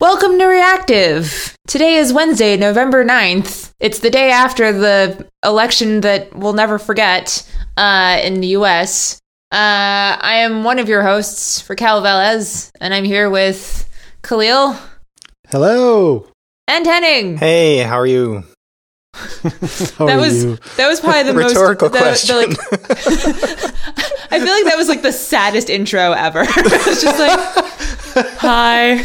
[0.00, 1.56] Welcome to Reactive.
[1.66, 3.72] Today is Wednesday, November 9th.
[3.80, 9.18] It's the day after the election that we'll never forget uh, in the US.
[9.50, 9.56] Uh,
[10.20, 13.88] I am one of your hosts, Raquel Vélez, and I'm here with
[14.22, 14.78] Kahlil
[15.48, 16.28] Hello.
[16.68, 17.38] and Henning.
[17.38, 18.44] Hey, how are you?
[19.14, 19.48] How
[20.04, 20.58] that are was you?
[20.76, 22.80] that was probably the Rhetorical most the- the, question.
[22.82, 23.72] like-
[24.30, 26.42] I feel like that was like the saddest intro ever.
[26.46, 28.96] it's just like, hi,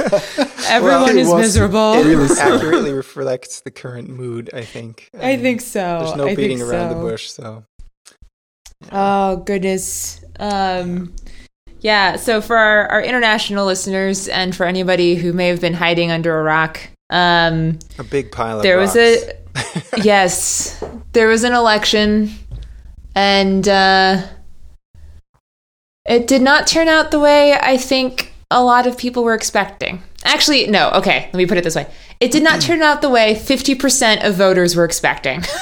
[0.68, 1.94] everyone Well, is miserable.
[1.94, 5.08] it really accurately reflects the current mood, I think.
[5.20, 6.00] I Um, think so.
[6.04, 7.64] There's no I beating around the bush, so.
[8.92, 10.24] Oh goodness.
[10.38, 11.12] Um
[11.82, 16.10] yeah, so for our, our international listeners and for anybody who may have been hiding
[16.10, 19.34] under a rock, um A big pile of there was a
[20.02, 20.82] yes,
[21.12, 22.30] there was an election
[23.14, 24.22] and uh
[26.06, 30.02] it did not turn out the way I think a lot of people were expecting.
[30.24, 31.86] Actually, no, okay, let me put it this way.
[32.20, 35.42] It did not turn out the way 50% of voters were expecting.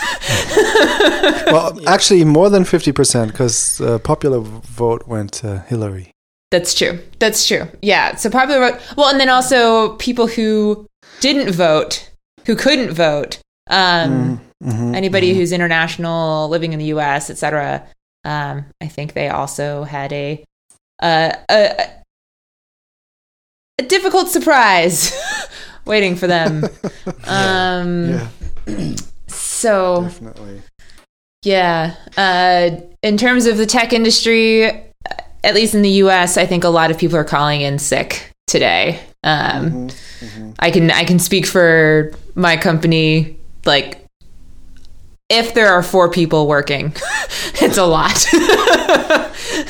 [1.48, 6.10] Well, actually, more than 50% because uh, popular vote went to Hillary.
[6.50, 6.98] That's true.
[7.20, 7.68] That's true.
[7.80, 8.16] Yeah.
[8.16, 8.80] So popular vote.
[8.98, 10.86] Well, and then also people who
[11.20, 12.10] didn't vote,
[12.44, 13.40] who couldn't vote.
[13.70, 15.36] Um, Mhm, anybody mhm.
[15.36, 17.86] who's international, living in the U.S., etc.
[18.24, 20.44] Um, I think they also had a
[21.00, 21.86] uh, a,
[23.78, 25.12] a difficult surprise
[25.84, 26.64] waiting for them.
[27.26, 28.28] Um, Yeah,
[29.28, 30.62] So definitely.
[31.42, 31.94] Yeah.
[32.16, 34.64] Uh, in terms of the tech industry,
[35.44, 38.32] at least in the U.S., I think a lot of people are calling in sick
[38.46, 39.00] today.
[39.24, 40.54] Um, Mhm, mhm.
[40.58, 43.36] I can I can speak for my company.
[43.64, 44.04] Like,
[45.28, 46.92] if there are four people working,
[47.60, 48.26] it's a lot.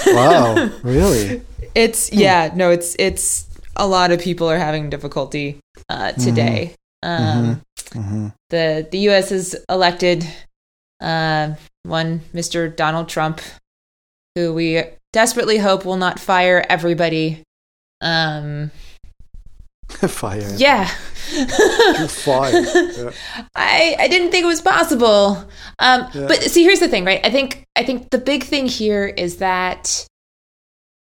[0.06, 1.42] Wow, really?
[1.74, 2.50] It's yeah.
[2.54, 3.46] No, it's it's
[3.78, 6.74] a lot of people are having difficulty uh, today.
[7.02, 7.62] Um,
[7.92, 9.30] hmm the the U.S.
[9.30, 10.26] has elected
[11.00, 12.74] uh, one Mr.
[12.74, 13.40] Donald Trump,
[14.34, 17.42] who we desperately hope will not fire everybody.
[18.00, 18.70] Um,
[19.88, 20.46] Fire.
[20.56, 20.90] yeah,
[21.32, 22.66] You're fired.
[22.96, 23.10] Yeah.
[23.54, 25.48] I I didn't think it was possible.
[25.78, 26.26] Um, Yeah.
[26.26, 27.20] But see, here's the thing, right?
[27.24, 30.06] I think I think the big thing here is that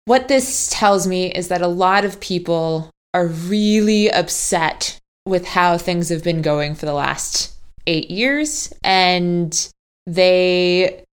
[0.06, 5.76] what this tells me is that a lot of people are really upset with how
[5.76, 7.52] things have been going for the last
[7.86, 9.68] eight years, and
[10.06, 11.04] they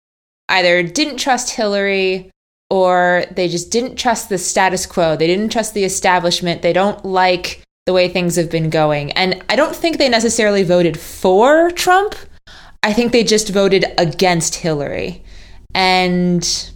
[0.50, 2.30] either didn't trust Hillary
[2.70, 5.16] or they just didn't trust the status quo.
[5.16, 6.62] They didn't trust the establishment.
[6.62, 9.12] They don't like the way things have been going.
[9.12, 12.16] And I don't think they necessarily voted for Trump.
[12.81, 15.24] I think they just voted against Hillary.
[15.75, 16.72] And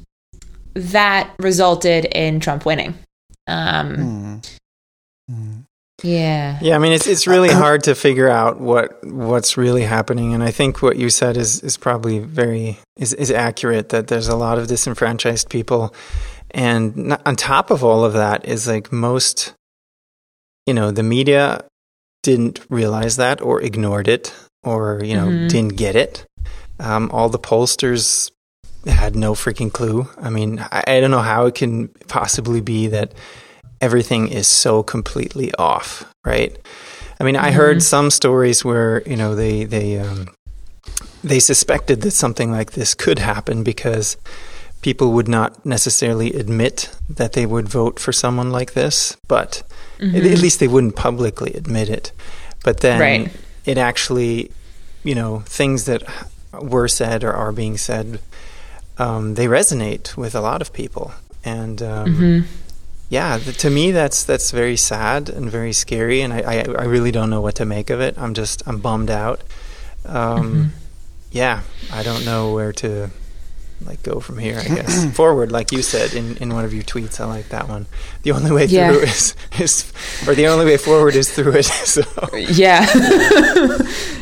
[0.77, 2.95] that resulted in Trump winning.
[3.47, 4.57] Um, Mm.
[5.31, 5.63] Mm.
[6.03, 6.59] yeah.
[6.61, 10.43] Yeah, I mean it's it's really hard to figure out what what's really happening, and
[10.43, 13.89] I think what you said is is probably very is is accurate.
[13.89, 15.93] That there's a lot of disenfranchised people,
[16.51, 19.53] and on top of all of that is like most,
[20.65, 21.63] you know, the media
[22.23, 24.33] didn't realize that or ignored it
[24.63, 25.49] or you know Mhm.
[25.49, 26.25] didn't get it.
[26.79, 28.31] Um, all the pollsters
[28.87, 30.07] had no freaking clue.
[30.17, 33.13] I mean, I, I don't know how it can possibly be that
[33.81, 36.57] everything is so completely off, right?
[37.19, 40.27] I mean, I heard some stories where you know they they um,
[41.23, 44.17] they suspected that something like this could happen because
[44.81, 49.63] people would not necessarily admit that they would vote for someone like this, but
[49.99, 52.11] at, at least they wouldn't publicly admit it.
[52.63, 53.31] But then Right.
[53.65, 54.51] it actually,
[55.03, 56.03] you know, things that
[56.61, 58.19] were said or are being said,
[58.99, 61.11] um, they resonate with a lot of people,
[61.43, 62.43] and um, Mhm.
[63.09, 66.85] yeah, th- to me that's that's very sad and very scary, and I, I I
[66.85, 68.15] really don't know what to make of it.
[68.17, 69.41] I'm just I'm bummed out.
[70.05, 70.71] Um,
[71.31, 71.61] Yeah,
[71.93, 73.09] I don't know where to
[73.85, 74.57] like go from here.
[74.63, 77.19] I guess forward, like you said in, in one of your tweets.
[77.19, 77.85] I like that one.
[78.23, 78.89] The only way Yeah.
[78.91, 79.93] through is is
[80.27, 81.65] or the only way forward is through it.
[81.85, 82.01] So
[82.33, 82.87] Yeah.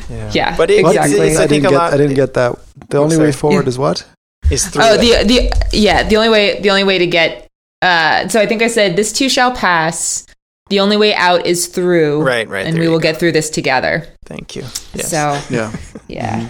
[0.09, 0.95] yeah, Yeah, but it, What?
[0.95, 1.27] it's, Exactly.
[1.29, 1.77] it's, I, I think didn't get.
[1.77, 2.55] lot I didn't get that.
[2.89, 3.69] The Oh, only way forward Yeah.
[3.69, 4.05] is what?
[4.51, 4.83] Is through.
[4.83, 4.99] oh, it.
[5.27, 7.47] the the yeah, the only way the only way to get
[7.81, 10.25] uh so I think I said this too shall pass.
[10.69, 12.23] The only way out is through.
[12.23, 13.03] Right, right, And we will go.
[13.11, 14.07] get through this together.
[14.25, 14.63] Thank you.
[14.95, 15.09] Yes.
[15.11, 15.71] So Yeah.
[16.07, 16.49] yeah.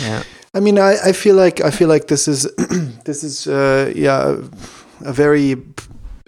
[0.00, 0.22] yeah,
[0.54, 2.48] I mean, I, I feel like I feel like this is
[3.04, 4.36] this is uh, yeah
[5.04, 5.56] a very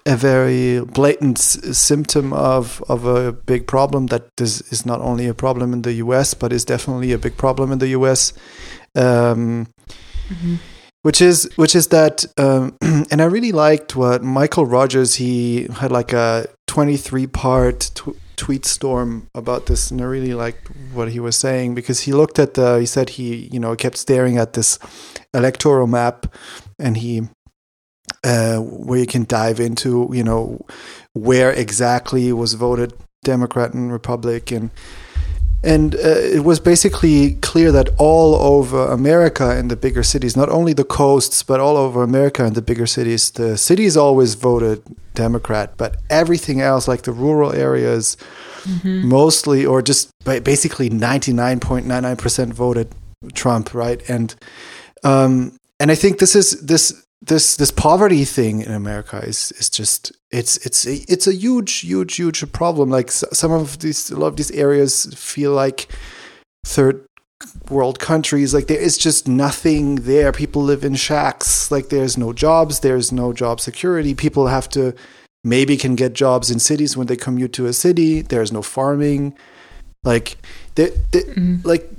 [0.07, 5.27] a very blatant s- symptom of of a big problem that this is not only
[5.27, 6.35] a problem in the U.S.
[6.35, 8.35] but is definitely a big problem in the U.S.
[8.97, 9.67] Um,
[11.05, 15.17] Which is which is that, um, and I really liked what Michael Rogers.
[15.17, 20.71] He had like a 23 part tw- tweet storm about this and I really liked
[20.95, 23.97] what he was saying because he looked at the he said he you know kept
[23.97, 24.79] staring at this
[25.33, 26.27] electoral map
[26.79, 27.29] and he
[28.25, 30.65] uh, where you can dive into you know
[31.12, 32.93] where exactly was voted
[33.23, 34.71] Democrat and Republican
[35.64, 40.50] and uh, it was basically clear that all over America in the bigger cities, not
[40.50, 44.82] only the coasts, but all over America in the bigger cities, the cities always voted
[45.14, 48.19] Democrat, but everything else, like the rural areas,
[48.64, 49.08] mm-hmm.
[49.08, 52.88] mostly or just basically 99.99% voted
[53.32, 54.02] Trump, right?
[54.08, 54.34] And
[55.02, 59.71] um, and I think this is this this this poverty thing in America is is
[59.71, 62.91] just it's it's a, it's a huge huge huge problem.
[62.91, 65.88] Like some of these a lot of these areas feel like
[66.67, 67.06] third
[67.71, 68.53] world countries.
[68.53, 70.32] Like there is just nothing there.
[70.32, 71.71] People live in shacks.
[71.71, 72.81] Like there's no jobs.
[72.81, 74.15] There's no job security.
[74.15, 74.94] People have to
[75.43, 78.23] maybe can get jobs in cities when they commute to a city.
[78.23, 79.37] There's no farming.
[80.03, 80.37] Like
[80.75, 81.67] the, the mm-hmm.
[81.67, 81.91] like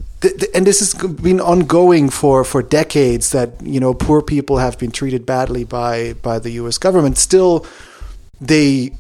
[0.54, 4.92] and this has been ongoing for, for decades that you know poor people have been
[4.92, 6.78] treated badly by by the U.S.
[6.78, 7.18] government.
[7.18, 7.66] Still,
[8.42, 8.92] they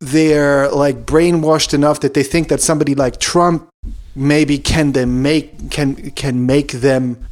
[0.00, 3.68] they're like brainwashed enough that they think that somebody like Trump
[4.14, 7.26] maybe can them make can can make them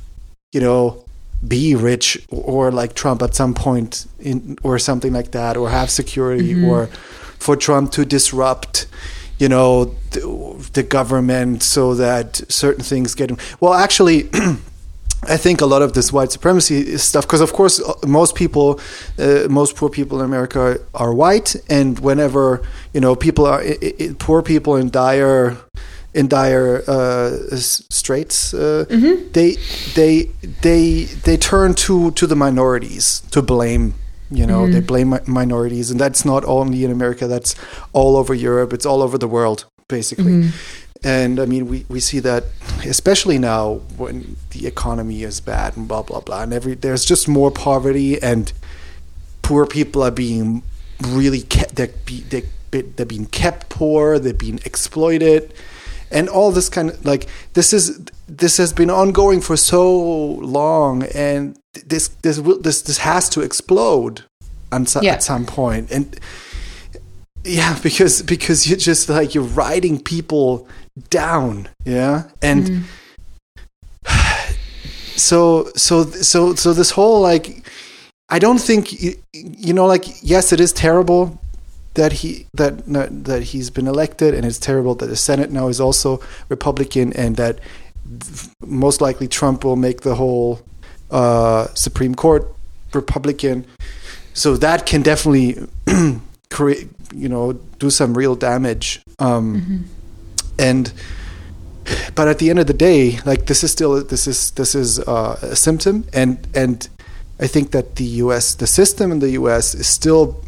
[0.52, 1.04] you know
[1.46, 5.90] be rich or like Trump at some point in or something like that or have
[5.90, 6.64] security mm-hmm.
[6.64, 6.86] or
[7.38, 8.86] for Trump to disrupt
[9.38, 13.30] you know the, the government so that certain things get
[13.60, 14.28] well actually
[15.24, 18.80] I think a lot of this white supremacy stuff, because of course uh, most people,
[19.18, 22.62] uh, most poor people in America are white, and whenever
[22.94, 23.64] you know people are
[24.20, 25.56] poor people in dire,
[26.14, 29.30] in dire uh, straits, uh, mm-hmm.
[29.32, 29.56] they
[29.94, 30.30] they
[30.62, 33.94] they they turn to to the minorities to blame
[34.30, 34.72] you know, mm.
[34.72, 37.26] they blame minorities, and that's not only in America.
[37.26, 37.54] That's
[37.92, 38.72] all over Europe.
[38.72, 40.32] It's all over the world, basically.
[40.32, 40.50] Mm.
[41.02, 42.44] And I mean, we, we see that
[42.84, 47.28] especially now when the economy is bad and blah blah blah, and every there's just
[47.28, 48.52] more poverty and
[49.42, 50.62] poor people are being
[51.06, 51.76] really kept.
[51.76, 54.18] They're, they're, they're being kept poor.
[54.18, 55.54] They're being exploited,
[56.10, 59.98] and all this kind of like this is this has been ongoing for so
[60.40, 64.24] long, and this this will this this has to explode
[64.84, 65.12] so, yeah.
[65.12, 66.18] at some point and
[67.44, 70.68] yeah because because you're just like you're writing people
[71.10, 72.84] down yeah and
[74.04, 74.06] mm.
[75.16, 77.66] so so so so this whole like
[78.28, 78.92] i don't think
[79.32, 81.40] you know like yes it is terrible
[81.94, 82.84] that he that
[83.24, 87.36] that he's been elected and it's terrible that the senate now is also republican and
[87.36, 87.58] that
[88.64, 90.60] most likely trump will make the whole
[91.10, 92.54] uh, Supreme Court
[92.94, 93.66] Republican.
[94.34, 95.58] So that can definitely
[96.50, 99.00] create, you know, do some real damage.
[99.18, 99.76] Um, mm-hmm.
[100.58, 100.92] And
[102.14, 105.00] but at the end of the day, like this is still this is this is
[105.00, 106.88] uh, a symptom, and and
[107.40, 108.54] I think that the U.S.
[108.54, 109.74] the system in the U.S.
[109.74, 110.44] is still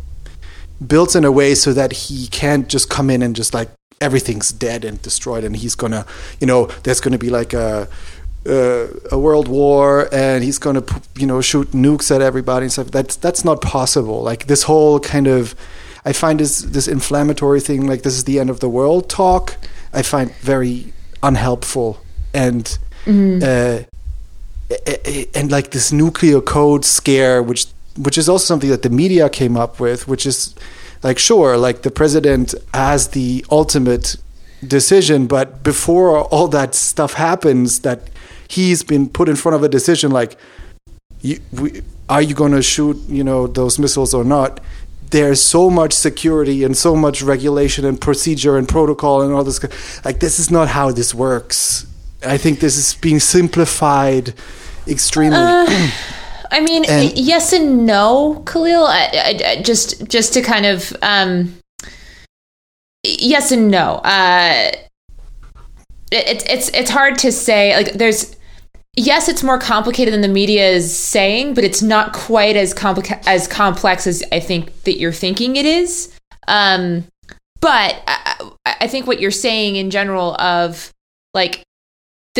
[0.86, 3.70] built in a way so that he can't just come in and just like
[4.00, 6.06] everything's dead and destroyed, and he's gonna,
[6.41, 7.88] you know, there's gonna be like a
[8.47, 12.73] uh, a world war and he's going to you know shoot nukes at everybody and
[12.73, 15.55] stuff that's that's not possible like this whole kind of
[16.06, 19.56] i find this this inflammatory thing like this is the end of the world talk
[19.93, 20.92] i find very
[21.23, 22.00] unhelpful
[22.33, 23.40] and mm-hmm.
[23.42, 23.85] uh,
[25.35, 27.66] and like this nuclear code scare which
[27.99, 30.54] which is also something that the media came up with which is
[31.02, 34.16] like sure like the president has the ultimate
[34.66, 38.11] decision but before all that stuff happens that
[38.50, 40.37] he's been put in front of a decision like,
[41.21, 44.61] you, we, are you going to shoot, you know, those missiles or not?
[45.11, 49.62] There's so much security and so much regulation and procedure and protocol and all this.
[50.04, 51.87] Like, this is not how this works.
[52.26, 54.35] I think this is being simplified
[54.87, 55.38] extremely.
[55.38, 55.90] Uh,
[56.50, 58.87] I mean, and, yes and no, Kahlil.
[58.87, 61.57] I, I, I, just just to kind of um,
[63.04, 63.97] yes and no.
[63.97, 64.73] Uh,
[66.11, 67.76] it, it's it's hard to say.
[67.76, 68.37] Like, there's
[68.97, 73.23] yes, it's more complicated than the media is saying, but it's not quite as complica-
[73.26, 76.14] as complex as I think that you're thinking it is.
[76.49, 77.04] Um,
[77.61, 80.90] but I, I think what you're saying in general of
[81.35, 81.62] like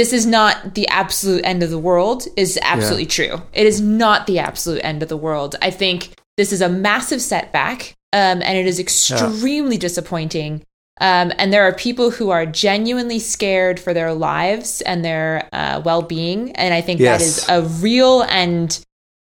[0.00, 3.37] this is not the absolute end of the world is absolutely yeah.
[3.37, 3.42] true.
[3.52, 5.57] It is not the absolute end of the world.
[5.61, 9.80] I think this is a massive setback, um, and it is extremely yeah.
[9.80, 10.62] disappointing.
[11.02, 15.83] Um, and there are people who are genuinely scared for their lives and their uh,
[15.85, 16.52] well being.
[16.52, 17.21] And I think yes.
[17.21, 18.83] that is a real and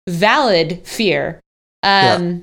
[0.09, 1.41] valid fear.
[1.85, 2.43] Um,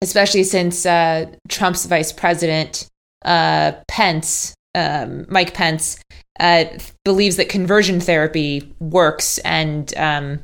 [0.00, 2.88] especially since uh, Trump's vice president
[3.24, 6.02] uh, Pence, um, Mike Pence,
[6.42, 6.64] uh,
[7.04, 10.40] believes that conversion therapy works and um,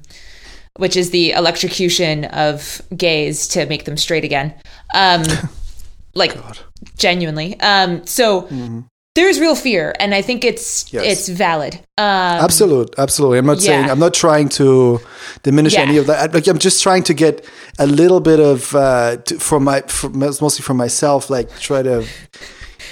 [0.76, 4.54] which is the electrocution of gays to make them straight again.
[4.94, 5.24] Um,
[6.14, 6.58] like God.
[6.96, 7.58] genuinely.
[7.60, 8.80] Um, so mm-hmm.
[9.16, 11.04] there's real fear, and I think it's yes.
[11.04, 11.74] it's valid.
[11.98, 13.38] Um, absolutely, absolutely.
[13.38, 13.66] I'm not yeah.
[13.66, 15.00] saying I'm not trying to
[15.42, 15.80] diminish yeah.
[15.80, 16.32] any of that.
[16.32, 17.44] Like I'm just trying to get
[17.80, 21.28] a little bit of uh, to, for my for, mostly for myself.
[21.28, 22.06] Like try to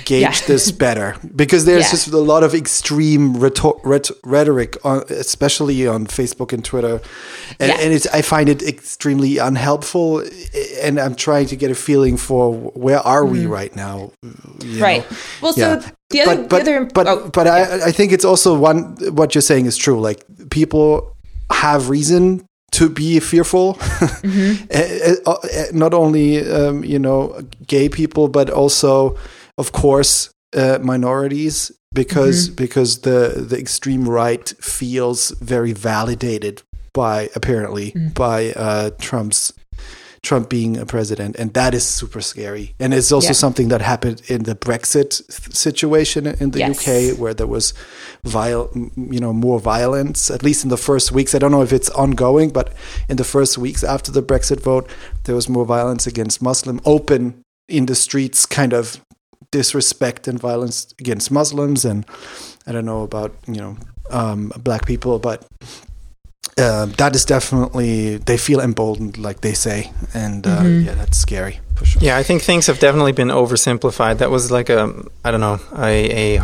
[0.07, 0.47] gauge yeah.
[0.47, 1.91] this better because there's yeah.
[1.91, 3.79] just a lot of extreme rhetor-
[4.25, 7.03] rhetoric, on, especially on Facebook and Twitter,
[7.61, 7.79] and, yeah.
[7.81, 10.25] and it's I find it extremely unhelpful.
[10.81, 13.33] And I'm trying to get a feeling for where are mm.
[13.33, 14.13] we right now.
[14.79, 15.09] Right.
[15.11, 15.17] Know?
[15.43, 18.25] Well, so the other, but but the other, but, oh, but I I think it's
[18.25, 20.01] also one what you're saying is true.
[20.01, 21.15] Like people
[21.51, 23.75] have reason to be fearful.
[24.27, 24.65] Mm-hmm.
[24.71, 29.17] Eh, eh, eh, not only um, you know gay people, but also
[29.59, 32.57] of course, uh, minorities because mm-hmm.
[32.57, 38.09] because the the extreme right feels very validated by apparently mm-hmm.
[38.09, 39.53] by uh, Trump's
[40.23, 42.75] Trump being a president, and that is super scary.
[42.81, 43.33] And it's also yeah.
[43.35, 45.13] something that happened in the Brexit
[45.55, 46.77] situation in the yes.
[46.77, 47.73] UK, where there was
[48.25, 50.31] viol- you know, more violence.
[50.31, 52.73] At least in the first weeks, I don't know if it's ongoing, but
[53.09, 54.91] in the first weeks after the Brexit vote,
[55.25, 59.01] there was more violence against Muslim, open in the streets, kind of
[59.51, 62.05] disrespect and violence against Muslims, and
[62.67, 63.77] I don't know about you know
[64.11, 65.47] um, black people, but
[66.59, 70.87] uh, that is definitely they feel emboldened, like they say, and uh, mm-hmm.
[70.87, 72.03] yeah, that's scary for sure.
[72.03, 74.19] Yeah, I think things have definitely been oversimplified.
[74.19, 74.93] That was like a
[75.25, 76.43] I don't know a, a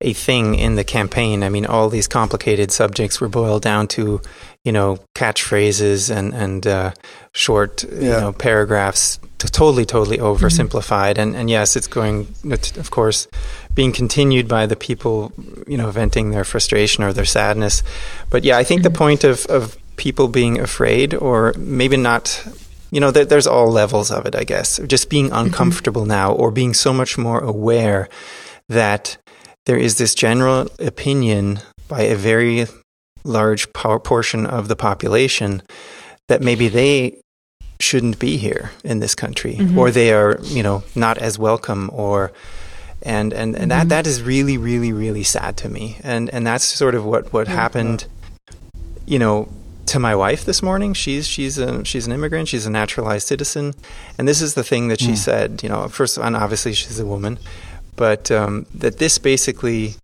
[0.00, 1.42] a thing in the campaign.
[1.42, 4.20] I mean, all these complicated subjects were boiled down to,
[4.64, 6.92] you know, catchphrases and and uh,
[7.32, 8.00] short, yeah.
[8.00, 9.18] you know, paragraphs.
[9.38, 11.12] Totally, totally oversimplified.
[11.12, 11.20] Mm-hmm.
[11.20, 12.34] And and yes, it's going,
[12.76, 13.28] of course,
[13.74, 15.32] being continued by the people,
[15.66, 17.82] you know, venting their frustration or their sadness.
[18.30, 18.92] But yeah, I think mm-hmm.
[18.92, 22.44] the point of of people being afraid, or maybe not
[22.90, 24.80] you know, there's all levels of it, I guess.
[24.86, 25.46] Just being mm-hmm.
[25.46, 26.10] uncomfortable mm-hmm.
[26.10, 28.08] now or being so much more aware
[28.68, 29.18] that
[29.66, 32.66] there is this general opinion by a very
[33.28, 35.62] large portion of the population
[36.28, 37.20] that maybe they
[37.80, 39.78] shouldn't be here in this country mm-hmm.
[39.78, 42.32] or they are you know not as welcome or
[43.02, 43.68] and and, and mm-hmm.
[43.68, 47.32] that that is really really really sad to me and and that's sort of what
[47.32, 48.06] what happened
[49.06, 49.48] you know
[49.86, 53.72] to my wife this morning she's she's a she's an immigrant she's a naturalized citizen
[54.18, 55.16] and this is the thing that she mm.
[55.16, 57.38] said you know first and obviously she's a woman
[57.98, 59.96] but um, that this basically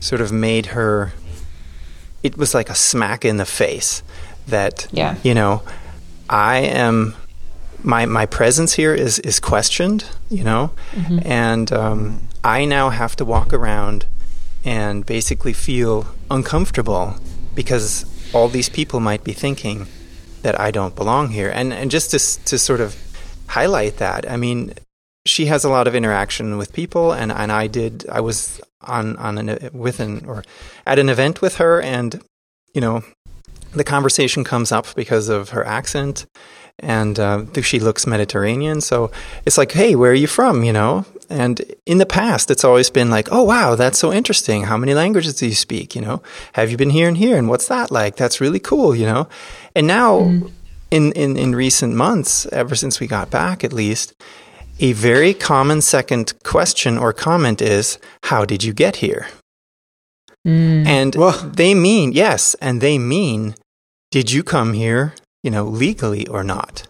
[0.00, 1.12] sort of made her.
[2.22, 4.02] It was like a smack in the face
[4.48, 5.16] that yeah.
[5.22, 5.62] you know
[6.28, 7.14] I am
[7.82, 11.18] my my presence here is is questioned, you know, mm-hmm.
[11.24, 14.06] and um, I now have to walk around
[14.64, 17.16] and basically feel uncomfortable
[17.54, 19.86] because all these people might be thinking
[20.42, 22.96] that I don't belong here, and and just to to sort of
[23.48, 24.74] highlight that, I mean,
[25.32, 28.06] she has a lot of interaction with people, and, and I did.
[28.08, 30.44] I was on on an with an or
[30.86, 32.20] at an event with her, and
[32.74, 33.02] you know,
[33.72, 36.26] the conversation comes up because of her accent,
[36.78, 38.80] and uh, she looks Mediterranean.
[38.80, 39.10] So
[39.46, 40.64] it's like, hey, where are you from?
[40.64, 41.06] You know.
[41.30, 44.64] And in the past, it's always been like, oh wow, that's so interesting.
[44.64, 45.96] How many languages do you speak?
[45.96, 46.22] You know,
[46.52, 47.38] have you been here and here?
[47.38, 48.16] And what's that like?
[48.16, 48.94] That's really cool.
[48.94, 49.28] You know.
[49.74, 50.50] And now, mm.
[50.90, 54.12] in in in recent months, ever since we got back, at least
[54.80, 59.28] a very common second question or comment is, How did you get here?
[60.46, 60.86] Mm.
[60.86, 63.54] And well, they mean, yes, and they mean,
[64.10, 66.86] Did you come here, you know, legally or not?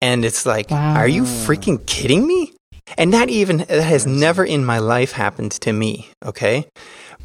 [0.00, 0.94] And it's like, wow.
[0.94, 2.54] Are you freaking kidding me?
[2.96, 6.66] And that even that has never in my life happened to me, okay?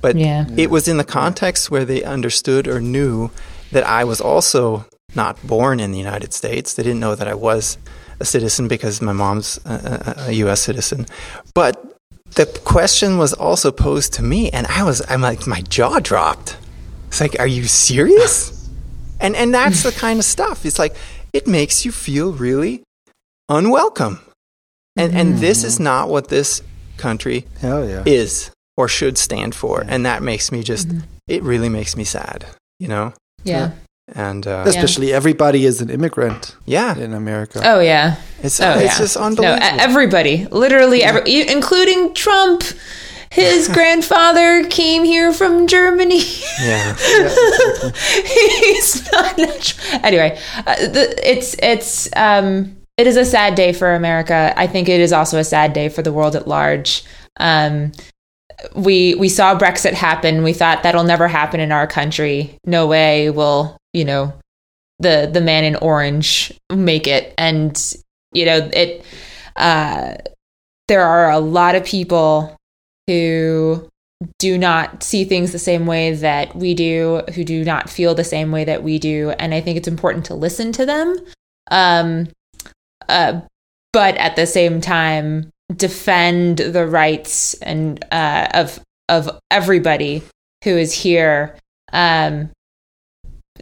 [0.02, 0.46] But yeah.
[0.58, 3.32] it was in the context where they understood or knew
[3.72, 4.86] that I was also
[5.16, 6.74] not born in the United States.
[6.74, 7.78] They didn't know that I was
[8.24, 10.62] a citizen because my mom's a, a, U.S.
[10.62, 11.06] citizen,
[11.54, 11.74] but
[12.36, 16.58] the question was also posed to me, and I was I'm like my jaw dropped.
[17.10, 18.70] It's like, are you serious?
[19.20, 20.66] and and that's the kind of stuff.
[20.66, 20.96] It's like
[21.34, 22.82] it makes you feel really
[23.50, 24.20] unwelcome,
[24.96, 26.62] and and this is not what this
[26.98, 28.04] country yeah.
[28.06, 31.06] is or should stand for, and that makes me just mm-hmm.
[31.28, 32.46] it really makes me sad.
[32.80, 33.14] You know?
[33.44, 33.72] Yeah
[34.08, 35.16] and uh, especially yeah.
[35.16, 36.56] everybody is an immigrant.
[36.66, 37.62] Yeah, in America.
[37.64, 38.98] Oh yeah, it's oh, it's yeah.
[38.98, 39.60] just unbelievable.
[39.60, 41.10] No, everybody, literally, yeah.
[41.10, 42.64] every, including Trump.
[43.32, 46.22] His grandfather came here from Germany.
[46.62, 46.94] Yeah,
[48.26, 50.02] he's not natural.
[50.04, 54.54] Anyway, uh, the, it's it's um, it is a sad day for America.
[54.56, 57.04] I think it is also a sad day for the world at large.
[57.40, 57.92] Um,
[58.76, 60.44] we we saw Brexit happen.
[60.44, 62.60] We thought that'll never happen in our country.
[62.66, 64.34] No way will you know
[65.00, 67.34] the the man in orange make it.
[67.38, 67.96] And
[68.32, 69.06] you know it.
[69.56, 70.16] Uh,
[70.88, 72.56] there are a lot of people
[73.08, 73.88] who
[74.40, 78.24] do not see things the same way that we do, who do not feel the
[78.24, 81.18] same way that we do, and I think it's important to listen to them.
[81.72, 82.30] Um,
[83.08, 83.42] uh,
[83.92, 90.24] but at the same time, defend the rights and uh, of of everybody
[90.64, 91.56] who is here.
[91.92, 92.50] Um,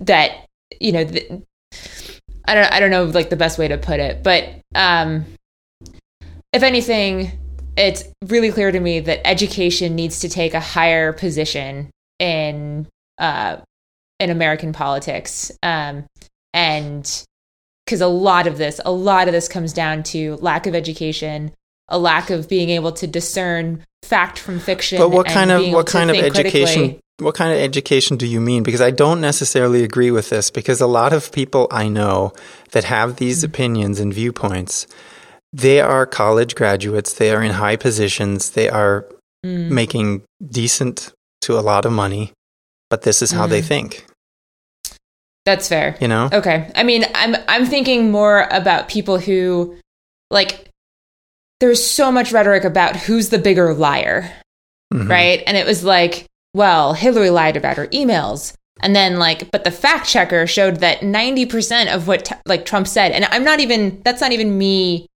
[0.01, 0.45] that
[0.79, 1.31] you know, th-
[2.45, 5.25] I don't I don't know like the best way to put it, but um,
[6.53, 7.31] if anything,
[7.77, 11.89] it's really clear to me that education needs to take a higher position
[12.19, 13.57] in uh,
[14.19, 16.05] in American politics, um,
[16.53, 17.25] and
[17.85, 21.51] because a lot of this, a lot of this comes down to lack of education,
[21.87, 24.97] a lack of being able to discern fact from fiction.
[24.97, 26.81] But what kind of what kind of education?
[26.81, 26.99] Critically.
[27.21, 28.63] What kind of education do you mean?
[28.63, 30.49] Because I don't necessarily agree with this.
[30.49, 32.33] Because a lot of people I know
[32.71, 33.51] that have these mm-hmm.
[33.51, 34.87] opinions and viewpoints
[35.53, 37.13] they are college graduates.
[37.13, 38.51] They are in high positions.
[38.51, 39.05] They are
[39.45, 39.69] mm.
[39.69, 41.11] making decent
[41.41, 42.31] to a lot of money,
[42.89, 43.49] but this is how mm.
[43.49, 44.05] they think.
[45.45, 45.97] That's fair.
[45.99, 46.29] You know?
[46.31, 46.71] Okay.
[46.75, 49.77] I mean, I'm I'm thinking more about people who
[50.29, 50.69] like
[51.59, 54.31] there's so much rhetoric about who's the bigger liar.
[54.93, 55.09] Mm-hmm.
[55.09, 55.43] Right?
[55.47, 58.53] And it was like, well, Hillary lied about her emails.
[58.83, 62.87] And then like but the fact checker showed that 90% of what t- like Trump
[62.87, 65.07] said and I'm not even that's not even me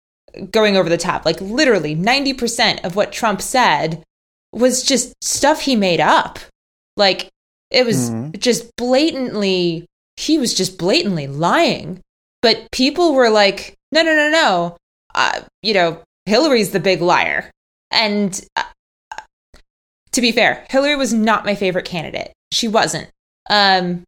[0.51, 1.25] going over the top.
[1.25, 4.03] Like literally 90% of what Trump said
[4.53, 6.39] was just stuff he made up.
[6.97, 7.31] Like
[7.71, 8.39] it was mm-hmm.
[8.39, 9.87] just blatantly
[10.17, 12.01] he was just blatantly lying.
[12.43, 14.77] But people were like, "No, no, no, no.
[15.15, 17.51] Uh, you know, Hillary's the big liar."
[17.91, 18.65] And uh,
[20.15, 22.33] to be fair, Hillary was not my favorite candidate.
[22.53, 23.11] She wasn't.
[23.51, 24.05] Um,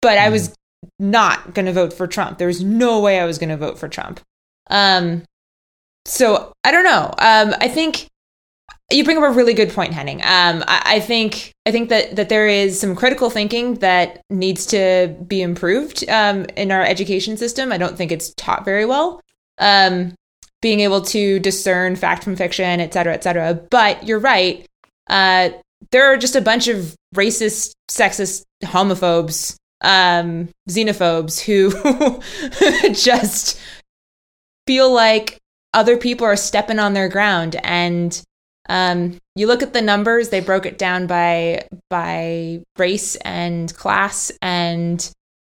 [0.00, 0.22] but mm.
[0.22, 0.54] I was
[0.98, 2.38] not going to vote for Trump.
[2.38, 4.20] There was no way I was going to vote for Trump.
[4.70, 5.24] Um,
[6.04, 7.12] so I don't know.
[7.18, 8.08] Um, I think
[8.90, 10.20] you bring up a really good point, Henning.
[10.20, 14.66] Um, I, I, think I think that that there is some critical thinking that needs
[14.66, 17.72] to be improved um, in our education system.
[17.72, 19.20] I don't think it's taught very well.
[19.58, 20.14] Um,
[20.60, 23.54] being able to discern fact from fiction, et cetera, et cetera.
[23.54, 24.66] But you're right.
[25.08, 25.50] Uh,
[25.90, 31.70] there are just a bunch of racist, sexist, homophobes, um, xenophobes who
[32.92, 33.60] just
[34.66, 35.38] feel like
[35.72, 37.56] other people are stepping on their ground.
[37.62, 38.20] And
[38.68, 44.30] um, you look at the numbers they broke it down by by race and class.
[44.42, 45.10] And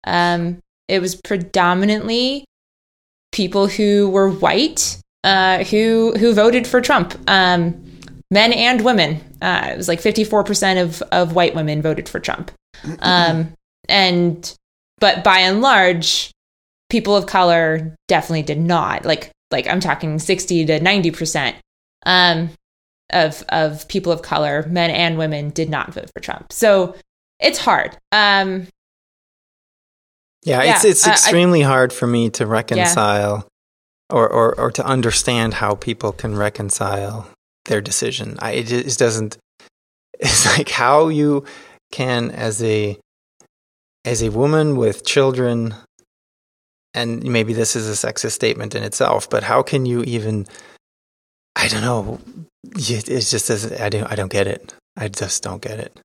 [0.05, 2.45] um, it was predominantly
[3.31, 7.17] people who were white uh, who who voted for Trump.
[7.27, 7.92] Um,
[8.33, 12.51] men and women uh, it was like 54% of, of white women voted for Trump
[12.99, 13.53] um,
[13.87, 14.55] and
[14.99, 16.31] but by and large
[16.89, 21.55] people of color definitely did not like like I'm talking 60 to 90%
[22.05, 22.49] um,
[23.11, 26.51] of of people of color, men and women, did not vote for Trump.
[26.51, 26.95] So
[27.39, 27.95] it's hard.
[28.11, 28.67] Um,
[30.43, 33.47] yeah, yeah, it's it's uh, extremely I, hard for me to reconcile
[34.09, 34.15] yeah.
[34.17, 37.29] or, or or to understand how people can reconcile
[37.65, 38.37] their decision.
[38.39, 39.37] I it just doesn't.
[40.19, 41.43] It's like how you
[41.91, 42.97] can, as a
[44.05, 45.75] as a woman with children,
[46.93, 50.45] and maybe this is a sexist statement in itself, but how can you even?
[51.55, 52.19] I don't know.
[52.75, 53.49] It's just
[53.79, 54.73] I don't I don't get it.
[54.95, 55.99] I just don't get it.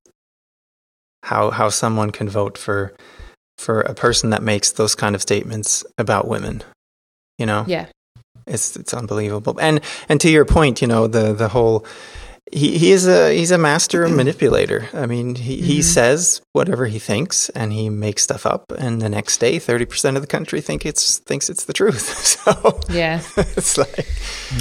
[1.23, 2.95] How how someone can vote for
[3.59, 6.63] for a person that makes those kind of statements about women,
[7.37, 7.65] you know?
[7.67, 7.87] Yeah.
[8.49, 9.57] It's it's unbelievable.
[9.59, 11.85] And and to your point, you know, the the whole
[12.51, 14.89] he, he is a he's a master manipulator.
[14.93, 15.65] I mean, he, mm-hmm.
[15.65, 18.71] he says whatever he thinks, and he makes stuff up.
[18.77, 22.37] And the next day, thirty percent of the country think it's thinks it's the truth.
[22.39, 24.07] So yeah, it's like,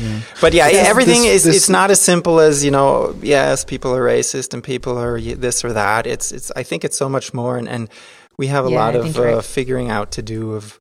[0.02, 0.20] yeah.
[0.40, 3.16] but yeah, yes, everything this, is this, it's not as simple as you know.
[3.22, 6.06] Yes, people are racist and people are this or that.
[6.06, 6.50] It's it's.
[6.56, 7.88] I think it's so much more, and and
[8.36, 9.44] we have a yeah, lot of uh, right.
[9.44, 10.80] figuring out to do of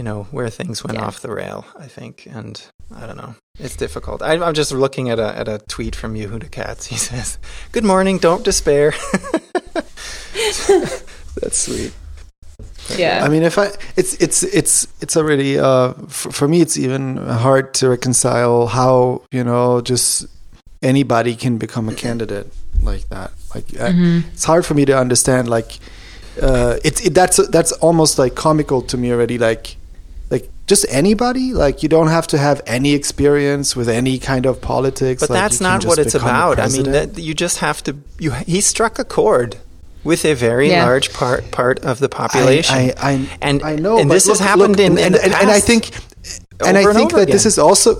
[0.00, 1.04] you know where things went yeah.
[1.04, 1.66] off the rail.
[1.78, 2.58] I think, and
[2.96, 3.34] I don't know.
[3.58, 4.22] It's difficult.
[4.22, 6.86] I, am just looking at a at a tweet from Yehuda Katz.
[6.92, 7.36] He says,
[7.72, 8.16] "Good morning.
[8.16, 8.94] Don't despair."
[11.36, 11.92] That's sweet.
[12.96, 13.22] Yeah.
[13.22, 17.18] I mean, if I, it's it's it's it's already uh, for, for me, it's even
[17.18, 20.24] hard to reconcile how you know just
[20.80, 22.50] anybody can become a candidate
[22.82, 23.32] like that.
[23.54, 24.20] Like, mm-hmm.
[24.24, 25.50] I, it's hard for me to understand.
[25.50, 25.78] Like,
[26.40, 29.36] uh, it's it, that's that's almost like comical to me already.
[29.36, 29.79] Like, like
[30.70, 31.52] just anybody?
[31.52, 35.20] Like you don't have to have any experience with any kind of politics.
[35.20, 36.60] But like, that's not what it's about.
[36.60, 37.96] I mean, that, you just have to.
[38.18, 39.56] You he struck a chord
[40.04, 40.84] with a very Yeah.
[40.84, 42.74] large part part of the population.
[42.74, 45.14] I, I, I, and I know, and but this has happened look, in, in and,
[45.16, 45.90] the and, and I think,
[46.64, 47.90] and I over and think over that this is also,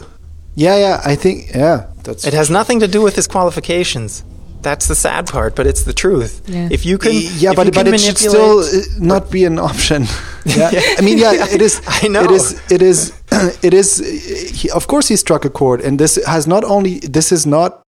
[0.54, 1.02] yeah, yeah.
[1.04, 4.22] I think, yeah, that's It has nothing to do with his qualifications.
[4.62, 6.42] That's the sad part, but it's the truth.
[6.46, 6.68] Yeah.
[6.70, 9.58] If you can, yeah, if but you but it should still uh, not be an
[9.58, 10.06] option.
[10.44, 10.70] yeah.
[10.72, 10.80] Yeah.
[10.98, 11.80] I mean, yeah, it is.
[11.86, 12.24] I know.
[12.24, 12.70] It is.
[12.70, 13.12] It is.
[13.62, 13.98] It is.
[14.60, 16.98] He, of course, he struck a chord, and this has not only.
[17.00, 17.82] This is not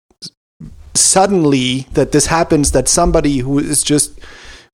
[0.93, 2.71] suddenly that this happens.
[2.71, 4.19] That somebody who is just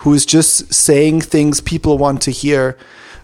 [0.02, 2.78] who is just saying things people want to hear,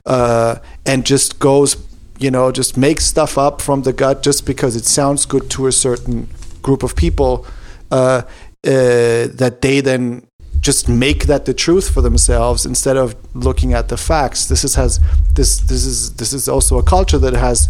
[0.06, 1.76] uh, and just goes,
[2.20, 5.68] you know, just makes stuff up from the gut just because it sounds good to
[5.68, 6.28] a certain
[6.62, 7.46] group of people.
[7.92, 8.22] Uh,
[8.64, 10.28] uh, that they then
[10.62, 14.46] just make that the truth for themselves instead of looking at the facts.
[14.46, 15.00] This is has
[15.34, 17.70] this this is this is also a culture that has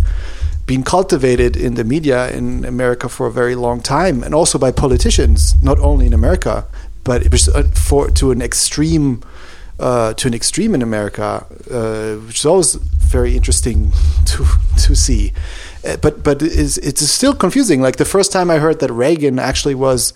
[0.68, 4.72] been cultivated in the media in America for a very long time, and also by
[4.72, 6.66] politicians, not only in America,
[7.04, 9.22] but it was uh, for to an extreme.
[9.80, 13.92] Uh, to an extreme in America, uh, which is always very interesting
[14.26, 14.46] to
[14.78, 15.34] to see,
[15.88, 17.82] uh, but but it is it's still confusing.
[17.82, 20.14] Like the first time I heard that Reagan actually was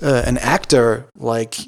[0.00, 1.58] uh, an actor, like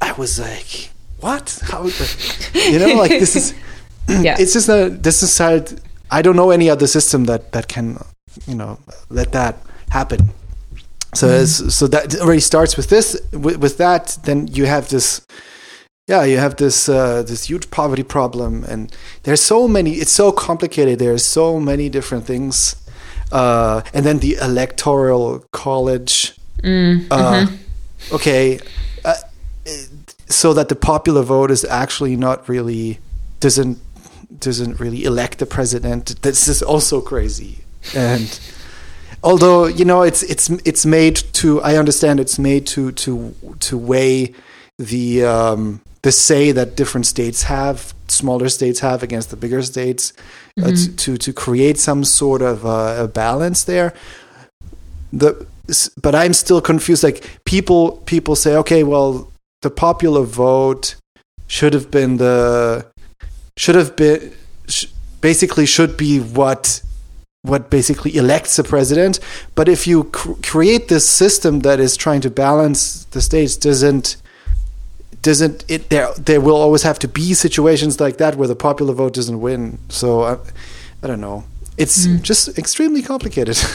[0.00, 1.58] I was like, what?
[1.70, 1.82] How?
[2.54, 3.54] You know, like this is.
[4.08, 4.34] Yeah.
[4.40, 5.80] It's just a this is hard.
[6.10, 7.98] I don't know any other system that that can,
[8.46, 9.54] you know, let that
[9.90, 10.30] happen.
[11.14, 13.16] So it's- so that already starts with this.
[13.32, 15.20] With, with that, then you have this.
[16.08, 18.90] Yeah, you have this uh, this huge poverty problem, and
[19.22, 19.90] there's so many.
[19.92, 20.98] It's so complicated.
[20.98, 22.74] There's so many different things,
[23.30, 26.34] uh, and then the electoral college
[26.64, 27.58] Mm, uh, mhm.
[28.12, 28.58] okay,
[30.30, 32.98] so that the popular vote is actually not really
[33.40, 33.78] doesn't
[34.38, 36.22] doesn't really elect the president.
[36.22, 37.58] This is also crazy,
[37.94, 38.40] and
[39.22, 43.78] although you know it's it's it's made to I understand it's made to to to
[43.78, 44.34] weigh
[44.78, 50.12] the um, the say that different states have smaller states have against the bigger states
[50.62, 53.92] uh, to, to to create some sort of uh, a balance there
[55.12, 55.46] the
[56.00, 57.02] but I'm still confused.
[57.02, 59.30] Like people, people say, okay, well,
[59.62, 60.96] the popular vote
[61.46, 62.86] should have been the
[63.56, 64.32] should have been
[64.68, 64.86] sh-
[65.20, 66.82] basically should be what
[67.42, 69.18] what basically elects a president.
[69.54, 74.16] But if you cr- create this system that is trying to balance the states, doesn't
[75.22, 78.94] doesn't it there there will always have to be situations like that where the popular
[78.94, 79.78] vote doesn't win.
[79.88, 80.38] So I,
[81.02, 81.44] I don't know.
[81.80, 83.56] It's just extremely complicated.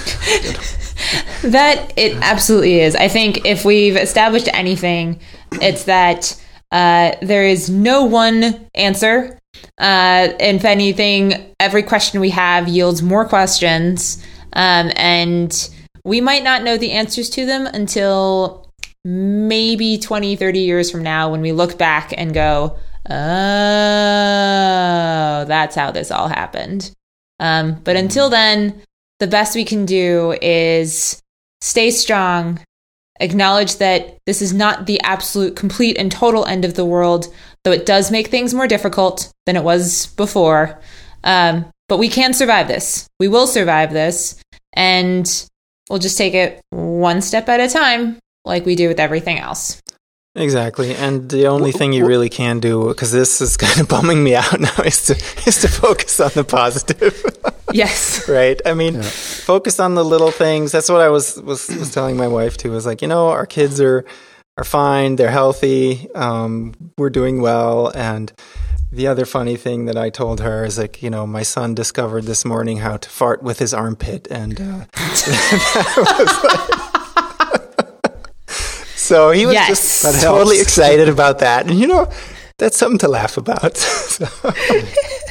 [1.46, 2.96] That it absolutely is.
[2.96, 5.20] I think if we've established anything,
[5.62, 6.42] it's that
[6.72, 9.38] uh, there is no one answer.
[9.78, 15.70] Uh, if anything, every question we have yields more questions, um, and
[16.04, 18.72] we might not know the answers to them until
[19.04, 22.76] maybe 20, 30 years from now when we look back and go,
[23.08, 23.14] oh,
[25.48, 26.92] that's how this all happened.
[27.40, 28.82] Um, but until then,
[29.20, 31.22] the best we can do is
[31.62, 32.60] stay strong,
[33.20, 37.28] acknowledge that this is not the absolute, complete, and total end of the world,
[37.64, 40.80] though it does make things more difficult than it was before.
[41.24, 43.08] Um, but we can survive this.
[43.20, 44.42] We will survive this,
[44.74, 45.50] and
[45.90, 49.82] we'll just take it one step at a time, like we do with everything else.
[50.38, 54.22] Exactly, and the only thing you really can do, because this is kind of bumming
[54.24, 55.14] me out now, is to
[55.48, 57.24] is to focus on the positive,
[57.74, 58.28] Yes.
[58.28, 58.60] right?
[58.66, 60.74] I mean, focus on the little things.
[60.74, 62.72] That's what I was was was telling my wife too.
[62.72, 64.04] Was like, you know, our kids are
[64.58, 68.32] are fine, they're healthy, um, we're doing well, and
[68.92, 72.24] the other funny thing that I told her is like, you know, my son discovered
[72.26, 74.86] this morning how to fart with his armpit, and uh,
[79.06, 79.68] so he was Yes.
[80.04, 82.10] just totally excited about that, and you know,
[82.58, 83.78] that's something to laugh about.
[84.16, 84.26] So-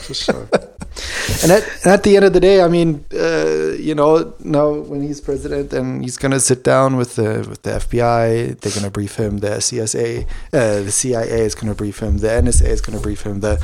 [0.05, 0.49] for sure.
[1.43, 4.69] and, at, and at the end of the day, I mean, uh, you know, now
[4.91, 8.91] when he's president and he's gonna sit down with the with the FBI, they're gonna
[8.91, 9.39] brief him.
[9.39, 12.19] The CSA, uh, the CIA is gonna brief him.
[12.19, 13.41] The NSA is gonna brief him.
[13.41, 13.57] The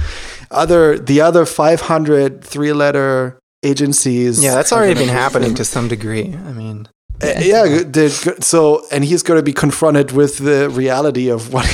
[0.51, 4.43] other the other 500 three letter agencies.
[4.43, 5.57] yeah, that's already been happening him.
[5.57, 6.35] to some degree.
[6.49, 6.89] I mean,
[7.23, 11.67] Uh, yeah, they're so and he's going to be confronted with the reality of what,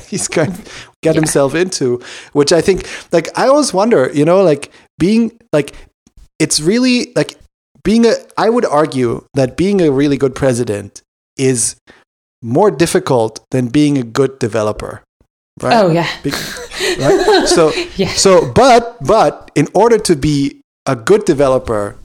[0.08, 0.62] he's going to
[1.02, 2.00] get himself into,
[2.32, 5.74] which I think, like, I always wonder, you know, like being like,
[6.38, 7.38] it's really like
[7.84, 8.14] being a.
[8.36, 11.02] I would argue that being a really good president
[11.36, 11.76] is
[12.42, 15.02] more difficult than being a good developer.
[15.62, 15.74] Right?
[15.74, 16.08] Oh, yeah.
[16.22, 16.30] Be-
[16.98, 17.44] right?
[17.46, 18.08] So Yeah.
[18.08, 21.96] so, but but in order to be a good developer,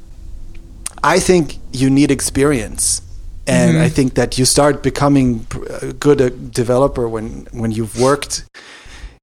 [1.03, 3.01] I think you need experience.
[3.47, 3.83] And Mm-hmm.
[3.85, 5.45] I think that you start becoming
[5.81, 8.45] a good developer when, when you've worked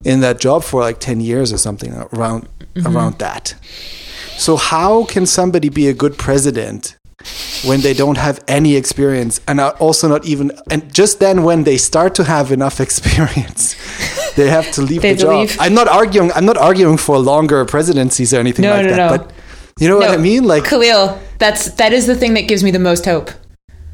[0.04, 2.94] in that job for like 10 years or something around Mm-hmm.
[2.94, 3.54] around that.
[4.36, 6.96] So how can somebody be a good president
[7.64, 11.64] when they don't have any experience and are also not even and just then when
[11.64, 13.74] they start to have enough experience
[14.36, 15.40] they have to leave the job.
[15.40, 15.56] leave.
[15.58, 19.10] I'm not arguing I'm not arguing for longer presidencies or anything No, like no, that
[19.10, 19.16] no.
[19.16, 19.32] but
[19.78, 22.70] you know what I mean like Kahlil, that's that is the thing that gives me
[22.70, 23.30] the most hope.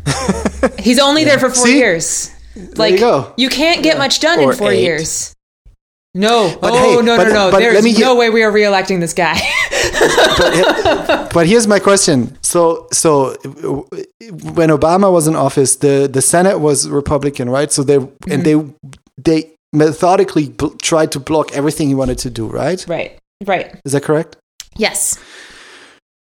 [0.78, 1.78] He's only there for four See?
[1.78, 2.30] years.
[2.76, 3.34] Like you go.
[3.50, 4.82] can't get much done Or in four eight.
[4.82, 5.34] years.
[6.14, 6.56] No.
[6.60, 7.50] But oh hey, no but- no no.
[7.50, 9.40] but There's no way we are reelecting this guy.
[11.32, 12.36] but here's my question.
[12.42, 13.34] So, so
[14.54, 17.72] when Obama was in office, the, the Senate was Republican, right?
[17.72, 18.10] So they and
[18.44, 18.70] mm-hmm.
[19.16, 22.84] they they methodically bl- tried to block everything he wanted to do, right?
[22.88, 23.18] right.
[23.44, 23.74] Right.
[23.84, 24.36] Is that correct?
[24.76, 25.18] Yes.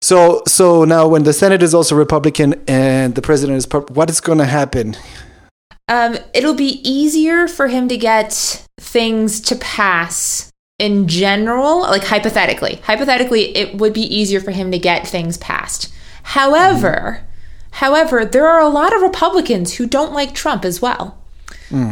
[0.02, 4.20] So, so now when the Senate is also Republican and the president is, what is
[4.20, 4.96] going to happen?
[5.86, 12.80] Um, it'll be easier for him to get things to pass in general, like hypothetically.
[12.84, 15.92] Hypothetically, it would be easier for him to get things passed.
[16.24, 17.24] However,
[17.70, 21.16] however, there are a lot of Republicans who don't like Trump as well.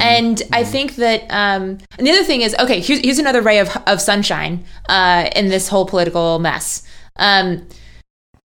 [0.01, 3.61] And I think that, um, and the other thing is, okay, here's, here's another ray
[3.61, 6.83] of, of sunshine uh, in this whole political mess.
[7.17, 7.67] Um,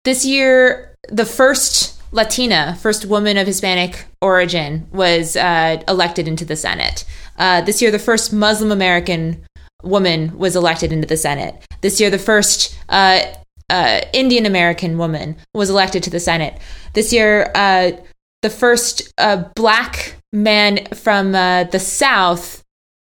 [0.07, 6.55] this year, the first Latina, first woman of Hispanic origin, was uh, elected into the
[6.55, 7.05] Senate.
[7.37, 9.45] Uh, this year, the first Muslim American
[9.83, 11.57] woman was elected into the Senate.
[11.81, 13.21] This year, the first uh,
[13.69, 16.57] uh, Indian American woman was elected to the Senate.
[16.95, 17.91] This year, uh,
[18.43, 22.63] the first uh, black man from the South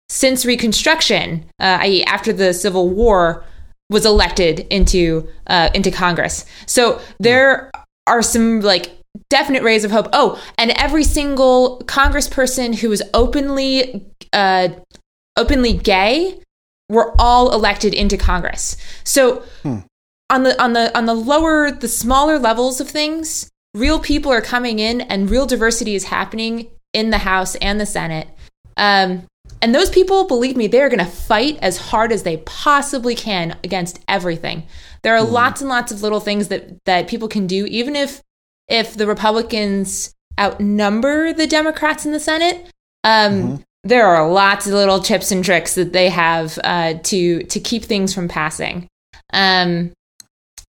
[0.10, 3.46] since Reconstruction, i.e., after the Civil War,
[3.90, 6.46] was elected into uh, into Congress.
[6.66, 7.72] So there
[8.08, 8.92] are some like
[9.30, 10.08] definite rays of hope.
[10.14, 14.70] Oh, and every single Congressperson who was openly uh,
[15.38, 16.40] openly gay
[16.90, 18.78] were all elected into Congress.
[19.04, 19.44] So
[20.30, 24.42] on the on the on the lower the smaller levels of things, real people are
[24.42, 28.28] coming in and real diversity is happening in the House and the Senate.
[28.78, 29.26] Um,
[29.62, 33.58] and those people, believe me, they're going to fight as hard as they possibly can
[33.64, 34.64] against everything.
[35.04, 38.22] There are lots and lots of little things that that people can do, even if
[38.68, 42.70] if the Republicans outnumber the Democrats in the Senate.
[43.04, 47.60] Um, There are lots of little tips and tricks that they have uh, to to
[47.62, 48.88] keep things from passing.
[49.32, 49.92] Um,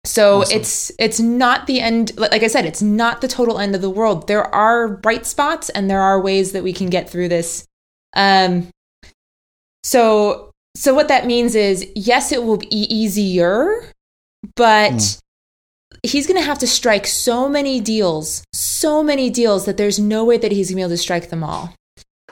[0.04, 2.16] so it's it's not the end.
[2.16, 4.28] Like I said, it's not the total end of the world.
[4.28, 7.66] There are bright spots, and there are ways that we can get through this.
[8.14, 8.68] Um,
[9.82, 13.90] so so what that means is, yes, it will be easier,
[14.56, 15.20] but
[16.02, 20.24] he's going to have to strike so many deals, so many deals that there's no
[20.24, 21.74] way that he's going to be able to strike them all.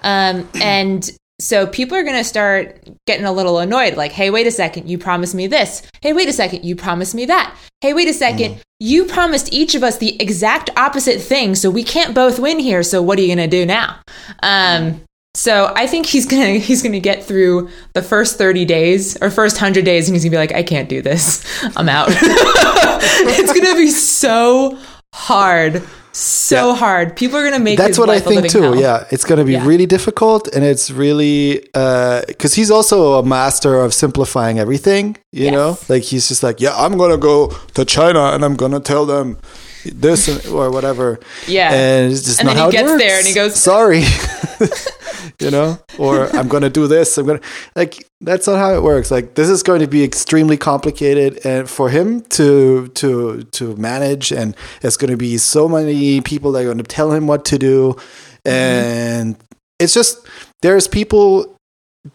[0.02, 1.10] Um, and
[1.40, 4.88] so people are going to start getting a little annoyed like, hey, wait a second,
[4.88, 5.82] you promised me this.
[6.00, 7.56] Hey, wait a second, you promised me that.
[7.80, 11.84] Hey, wait a second, you promised each of us the exact opposite thing, so we
[11.84, 12.82] can't both win here.
[12.82, 14.00] So what are you going to do now?
[14.42, 15.02] Um,
[15.38, 19.56] so I think he's gonna he's gonna get through the first thirty days or first
[19.58, 21.44] hundred days, and he's gonna be like, I can't do this.
[21.76, 22.08] I'm out.
[22.12, 24.76] it's gonna be so
[25.14, 26.76] hard, so Yeah.
[26.76, 27.16] hard.
[27.16, 28.62] People are gonna make That's what I think too.
[28.62, 28.76] hell.
[28.76, 29.66] Yeah, it's going to be Yeah.
[29.66, 35.16] really difficult, and it's really uh, because he's also a master of simplifying everything.
[35.32, 35.52] You Yes.
[35.52, 38.72] know, like he's just like, yeah, I'm going to go to China and I'm going
[38.72, 39.36] to tell them
[39.84, 41.20] this or whatever.
[41.46, 41.72] Yeah.
[41.72, 44.02] and it's just And not then he how gets there and he goes- sorry.
[45.40, 47.16] you know, or I'm going to do this.
[47.18, 49.10] I'm going to like that's not how it works.
[49.10, 54.32] Like this is going to be extremely complicated, and for him to to to manage,
[54.32, 57.44] and there's going to be so many people that are going to tell him what
[57.46, 57.96] to do,
[58.44, 59.36] and
[59.78, 60.26] it's just
[60.62, 61.56] there's people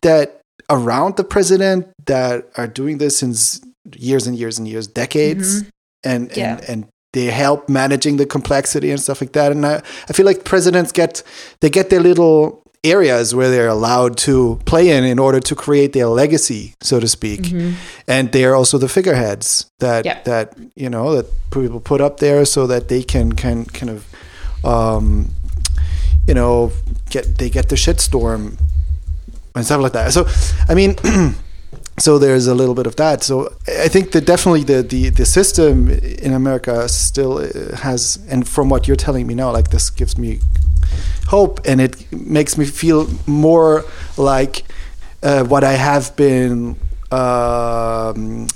[0.02, 3.62] that around the president that are doing this since
[3.96, 5.64] years and years and years, decades,
[6.04, 6.40] and Mm-hmm.
[6.40, 6.58] Yeah.
[6.58, 9.52] and and they help managing the complexity and stuff like that.
[9.52, 11.24] And I, I feel like presidents get
[11.62, 15.94] they get their little areas where they're allowed to play in in order to create
[15.94, 17.54] their legacy, so to speak.
[18.08, 20.24] And they are also the figureheads that Yep.
[20.26, 24.06] that you know that people put up there so that they can can kind of
[24.66, 25.30] um,
[26.28, 26.72] you know
[27.10, 28.58] get they get the shitstorm
[29.56, 30.12] and stuff like that.
[30.14, 30.26] So
[30.68, 30.96] I mean.
[31.98, 33.24] so there's a little bit of that.
[33.24, 38.48] So I think that definitely the the, the system in America still uh, has, and
[38.48, 40.40] from what you're telling me now, like this gives me
[41.28, 43.86] hope, and it makes me feel more
[44.18, 44.64] like
[45.22, 46.76] uh, what I have been
[47.12, 48.48] um,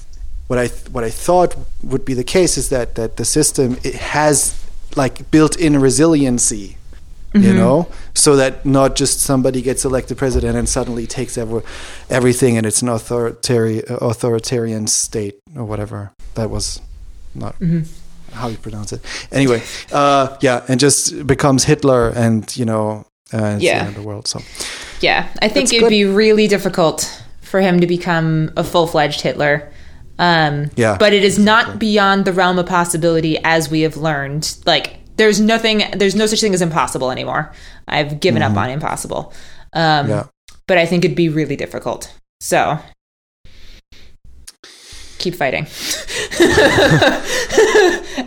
[0.48, 3.96] what I what I thought would be the case is that that the system it
[3.96, 4.56] has
[4.96, 6.77] like built-in resiliency,
[7.44, 11.64] you know, so that not just somebody gets elected president and suddenly takes over
[12.10, 16.12] everything and it's an authoritarian authoritarian state or whatever.
[16.36, 16.82] That was
[17.36, 17.56] not
[18.34, 19.02] how you pronounce it.
[19.32, 23.88] Anyway, uh, yeah, and just becomes Hitler and you know, uh, the Yeah.
[23.88, 24.28] of the world.
[24.28, 24.40] So
[25.02, 25.90] Yeah, I think That's it'd good.
[25.90, 29.70] be really difficult for him to become a full fledged Hitler.
[30.20, 34.56] Um, Yeah, but it is not beyond the realm of possibility, as we have learned.
[34.66, 37.52] Like, there's nothing, there's no such thing as impossible anymore.
[37.88, 39.34] I've given up on impossible.
[39.74, 40.10] Um, Mm-hmm.
[40.10, 40.24] yeah.
[40.68, 42.14] But I think it'd be really difficult.
[42.42, 42.78] So,
[45.18, 45.64] keep fighting.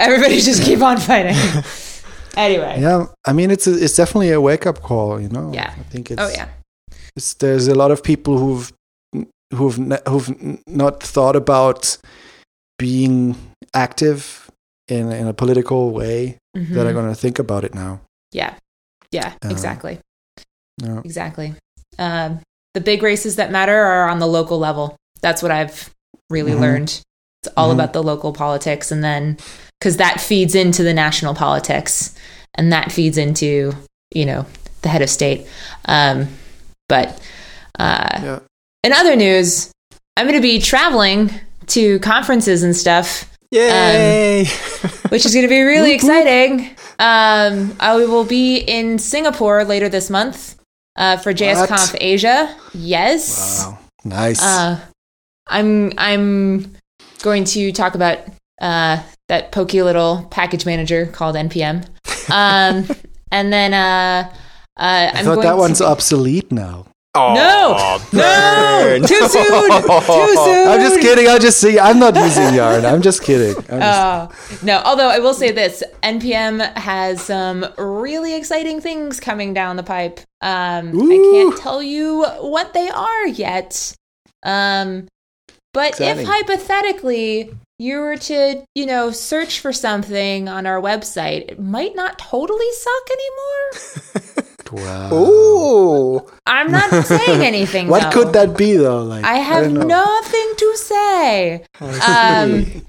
[0.01, 1.37] Everybody just keep on fighting.
[2.37, 2.79] Anyway.
[2.81, 5.51] Yeah, I mean it's a, it's definitely a wake up call, you know.
[5.53, 5.75] Yeah.
[5.77, 6.47] I think it's, Oh, yeah.
[7.17, 8.73] it's there's a lot of people who've
[9.53, 9.75] who've
[10.09, 11.99] who've not thought about
[12.79, 13.35] being
[13.75, 14.49] active
[14.91, 18.01] in in a political way that are going to think about it now.
[18.33, 18.55] Yeah.
[19.13, 19.99] Yeah, Uh, exactly.
[21.05, 21.55] Exactly.
[21.99, 22.41] Um,
[22.75, 24.97] the big races that matter are on the local level.
[25.21, 25.91] That's what I've
[26.31, 26.61] really Mhm.
[26.61, 27.01] learned.
[27.43, 27.75] It's all Mhm.
[27.75, 29.37] about the local politics, and then
[29.81, 32.15] because that feeds into the national politics,
[32.55, 33.75] and that feeds into
[34.15, 34.45] you know
[34.83, 35.47] the head of state.
[35.87, 36.29] Um,
[36.89, 37.19] but
[37.79, 38.39] uh, Yeah.
[38.85, 39.71] in other news,
[40.17, 41.31] I'm going to be traveling
[41.69, 44.47] to conferences and stuff Yay!
[45.09, 46.71] which is going to be really exciting.
[46.99, 50.57] Um, I will be in Singapore later this month
[50.97, 52.55] uh, for JSConf Asia.
[52.73, 53.79] Yes, Wow.
[54.05, 54.43] Nice.
[54.43, 54.79] uh,
[55.47, 56.77] I'm I'm
[57.23, 58.19] going to talk about
[58.61, 61.85] uh, that pokey little package manager called npm,
[62.31, 62.89] um,
[63.33, 64.33] and then uh,
[64.77, 66.87] uh, I thought that one's obsolete now.
[67.15, 67.99] Oh, No!
[68.13, 69.01] burn.
[69.03, 69.07] No!
[69.07, 69.83] Too soon!
[69.83, 70.69] Too soon!
[70.69, 71.27] I'm just kidding.
[71.27, 71.77] I just see.
[71.79, 72.87] I'm not using yarn.
[72.87, 73.57] I'm just kidding.
[73.69, 74.81] I'm just, Oh no!
[74.85, 80.21] Although I will say this, NPM has some really exciting things coming down the pipe.
[80.41, 83.93] Um, I can't tell you what they are yet.
[84.45, 85.09] Um,
[85.75, 86.23] but Exciting.
[86.23, 91.97] if hypothetically you were to, you know, search for something on our website, it might
[91.97, 94.47] not totally suck anymore.
[94.73, 95.13] wow.
[95.13, 96.31] Ooh.
[96.47, 97.89] I'm not saying anything.
[97.89, 98.25] What though.
[98.25, 99.03] could that be though?
[99.03, 101.65] Like I have don't nothing to say.
[101.81, 102.83] Um,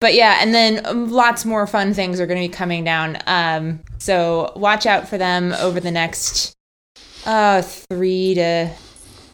[0.00, 3.18] but yeah, and then um, lots more fun things are going to be coming down.
[3.26, 6.54] Um, so watch out for them over the next
[7.24, 8.70] uh, three to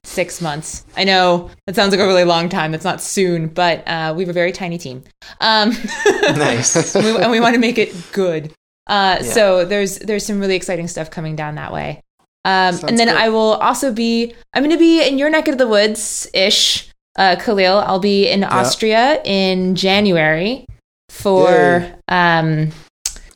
[0.04, 0.84] six months.
[0.96, 2.72] I know that sounds like a really long time.
[2.72, 5.02] That's not soon, but uh, we have a very tiny team.
[5.40, 5.70] Um,
[6.22, 6.94] Nice.
[6.94, 8.52] and, we, and we want to make it good.
[8.86, 9.30] Uh, Yeah.
[9.32, 12.00] So there's there's some really exciting stuff coming down that way.
[12.44, 13.16] Um, and then good.
[13.16, 16.90] I will also be I'm going to be in your neck of the woods ish,
[17.16, 17.82] uh, Kahlil.
[17.86, 20.66] I'll be in Austria in January
[21.08, 21.94] for Yay.
[22.08, 22.72] um,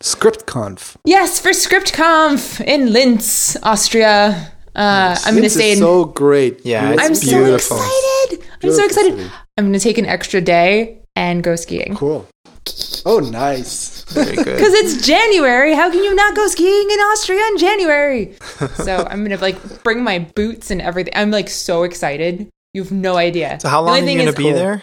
[0.00, 0.96] ScriptConf.
[1.04, 4.52] yes for ScriptConf in Linz, Austria.
[4.74, 5.78] Uh, I'm going to Linz stay in.
[5.78, 6.64] so great.
[6.66, 7.76] Yeah, Linz I'm it's is so beautiful.
[7.78, 8.46] excited!
[8.62, 9.18] I'm so excited.
[9.18, 9.30] city.
[9.56, 11.94] I'm going to take an extra day and go skiing.
[11.96, 12.28] Cool.
[13.04, 14.02] Oh, nice.
[14.12, 14.44] Very good.
[14.44, 15.74] Because it's January.
[15.74, 18.36] How can you not go skiing in Austria in January?
[18.84, 21.12] so I'm gonna like bring my boots and everything.
[21.16, 22.48] I'm like so excited.
[22.74, 23.58] You have no idea.
[23.60, 24.54] So how long only are you thing gonna be cool.
[24.54, 24.82] there?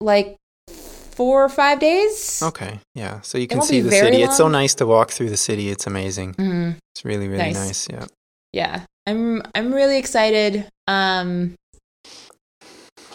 [0.00, 0.36] Like
[0.68, 2.42] four or five days.
[2.42, 3.20] Okay, yeah.
[3.20, 4.22] So you can see the very city.
[4.22, 5.68] It's so nice to walk through the city.
[5.70, 6.34] It's amazing.
[6.34, 6.76] Mhm.
[6.94, 7.54] It's really, really Nice.
[7.54, 7.88] nice.
[7.90, 8.06] Yeah.
[8.52, 10.66] Yeah, I'm I'm really excited.
[10.88, 11.54] Um,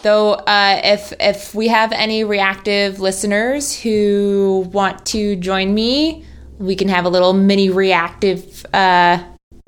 [0.06, 6.24] though, uh, if if we have any reactive listeners who want to join me,
[6.58, 9.18] we can have a little mini reactive uh,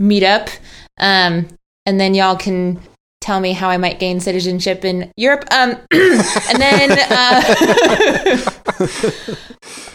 [0.00, 0.56] meetup,
[0.98, 1.48] um,
[1.86, 2.80] and then y'all can
[3.20, 5.44] tell me how I might gain citizenship in Europe.
[5.50, 7.42] Um, and then uh,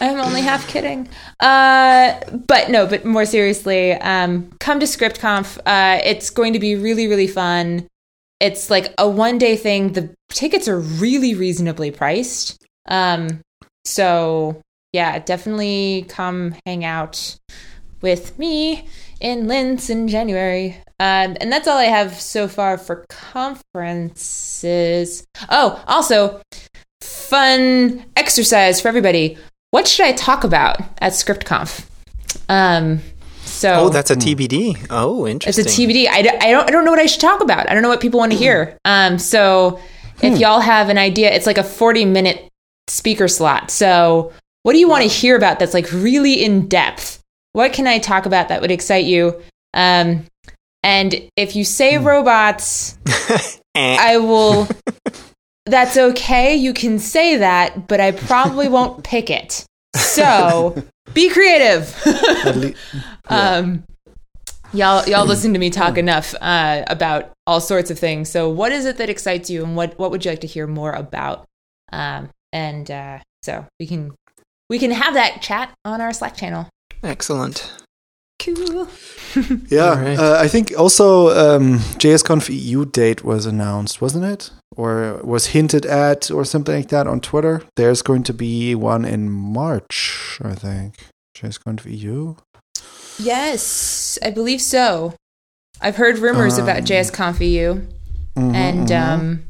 [0.00, 1.08] I'm only half kidding.
[1.40, 5.56] Uh, but no, but more seriously, um, come to ScriptConf.
[5.64, 7.88] Uh, it's going to be really, really fun.
[8.44, 9.94] It's like a one day thing.
[9.94, 12.62] The tickets are really reasonably priced.
[12.86, 13.40] Um,
[13.86, 14.60] so
[14.92, 17.38] yeah, definitely come hang out
[18.02, 18.86] with me
[19.18, 20.76] in Linz in January.
[21.00, 24.14] Um, and that's all I have so far for conferences.
[25.48, 26.42] Oh, also,
[27.00, 29.38] fun exercise for everybody.
[29.70, 31.86] What should I talk about at ScriptConf?
[32.50, 33.00] Um,
[33.54, 34.86] so Oh, that's a TBD.
[34.90, 35.64] Oh, interesting.
[35.64, 36.06] it's a TBD.
[36.08, 37.70] I, I don't I don't know what I should talk about.
[37.70, 38.76] I don't know what people want to hear.
[38.84, 39.80] Um, so
[40.22, 42.48] if y'all have an idea, it's like a forty minute
[42.88, 43.70] speaker slot.
[43.70, 44.32] So
[44.62, 47.20] what do you want to hear about that's like really in depth?
[47.52, 49.40] What can I talk about that would excite you?
[49.74, 50.24] Um,
[50.82, 52.98] and if you say robots,
[53.74, 53.96] Eh.
[53.98, 54.68] I will
[55.66, 56.54] that's okay.
[56.54, 59.64] You can say that, but I probably won't pick it.
[59.94, 61.94] So be creative.
[62.56, 62.72] le-
[63.28, 63.84] um,
[64.72, 68.30] y'all, y'all listen to me talk enough uh, about all sorts of things.
[68.30, 70.66] So, what is it that excites you, and what what would you like to hear
[70.66, 71.44] more about?
[71.92, 74.14] Um, and uh, so we can
[74.68, 76.68] we can have that chat on our Slack channel.
[77.02, 77.70] Excellent.
[78.44, 78.88] Cool.
[79.68, 80.18] Yeah, Alright.
[80.18, 84.50] uh, I think also um, JSConf EU date was announced, wasn't it?
[84.76, 87.62] Or was hinted at, or something like that on Twitter.
[87.76, 90.96] There's going to be one in March, I think.
[91.36, 92.36] JSConf EU.
[93.18, 95.14] Yes, I believe so.
[95.80, 97.80] I've heard rumors about Um, JSConf EU,
[98.36, 99.12] Mhm, and mhm.
[99.12, 99.42] um,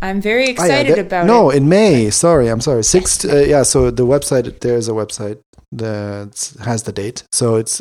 [0.00, 1.54] I'm very Ah, yeah, excited that- about no, it.
[1.54, 2.10] No, in May.
[2.10, 2.82] Sorry, I'm sorry.
[2.84, 3.24] Sixth.
[3.24, 3.62] Uh, yeah.
[3.62, 5.38] So the website there's a website
[5.72, 7.24] that has the date.
[7.32, 7.80] So it's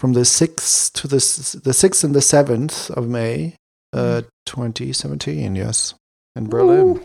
[0.00, 1.16] from the sixth to the
[1.64, 3.54] the sixth and the seventh of May,
[3.92, 5.54] uh, 2017.
[5.56, 5.94] Yes,
[6.36, 6.86] in Berlin.
[6.86, 7.02] Ooh.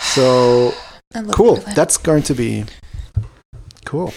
[0.00, 0.72] So
[1.32, 1.56] cool.
[1.56, 1.74] Berlin.
[1.74, 2.64] That's going to be
[3.84, 4.12] cool.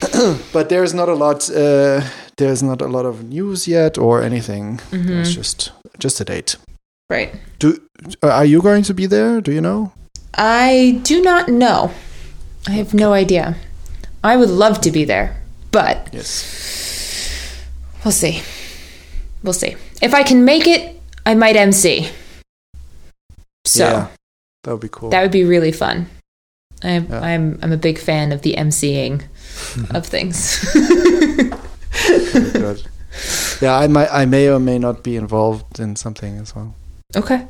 [0.52, 1.48] but there's not a lot.
[1.50, 2.02] Uh,
[2.36, 4.78] there's not a lot of news yet or anything.
[4.90, 5.20] Mhm.
[5.20, 6.56] It's just just a date.
[7.10, 7.34] right.
[7.58, 7.80] Do
[8.22, 9.40] uh, are you going to be there?
[9.40, 9.92] Do you know?
[10.34, 11.90] I do not know.
[12.68, 13.56] I have no idea.
[14.22, 15.40] I would love to be there,
[15.70, 17.64] but Yes.
[18.04, 18.42] we'll see.
[19.42, 19.74] We'll see.
[20.02, 22.10] If I can make it, I might MC.
[23.64, 24.08] So yeah,
[24.64, 25.10] that would be cool.
[25.10, 26.06] that would be really fun.
[26.82, 27.20] I'm Yeah.
[27.20, 29.22] I'm I'm a big fan of the MCing
[29.94, 30.58] of things.
[33.60, 36.74] Yeah, I might, I may or may not be involved in something as well.
[37.16, 37.46] okay.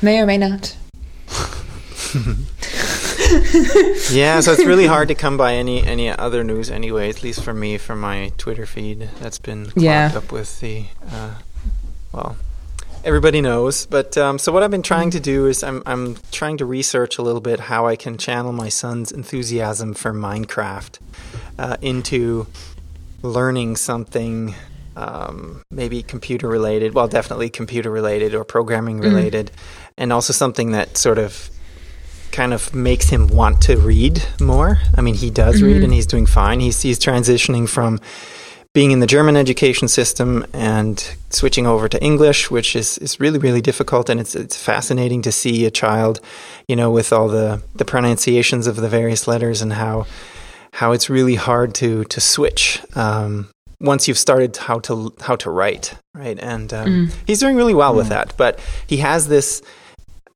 [0.00, 0.74] May or may not.
[4.10, 7.08] Yeah, so it's really hard to come by any any other news anyway.
[7.08, 10.12] At least for me, from my Twitter feed, that's been clogged Yeah.
[10.14, 10.86] up with the.
[11.10, 11.34] Uh,
[12.12, 12.36] well,
[13.04, 13.86] everybody knows.
[13.86, 17.18] But um, so what I've been trying to do is I'm I'm trying to research
[17.18, 20.98] a little bit how I can channel my son's enthusiasm for Minecraft
[21.58, 22.46] uh, into
[23.22, 24.54] learning something.
[24.96, 29.50] Um, maybe computer related, well, definitely computer related or programming related,
[29.96, 31.48] and also something that sort of
[32.32, 34.78] kind of makes him want to read more.
[34.96, 35.84] I mean, he does read Mhm.
[35.84, 36.60] and he's doing fine.
[36.60, 38.00] He's he's transitioning from
[38.72, 43.38] being in the German education system and switching over to English, which is, is really,
[43.40, 44.08] really difficult.
[44.08, 46.20] And it's, it's fascinating to see a child,
[46.68, 50.06] you know, with all the, the pronunciations of the various letters and how,
[50.74, 52.80] how it's really hard to, to switch.
[52.94, 53.48] Um,
[53.80, 56.38] once you've started how to how to write, right?
[56.38, 57.12] And um, Mm.
[57.26, 58.34] he's doing really well with that.
[58.36, 59.62] But he has this.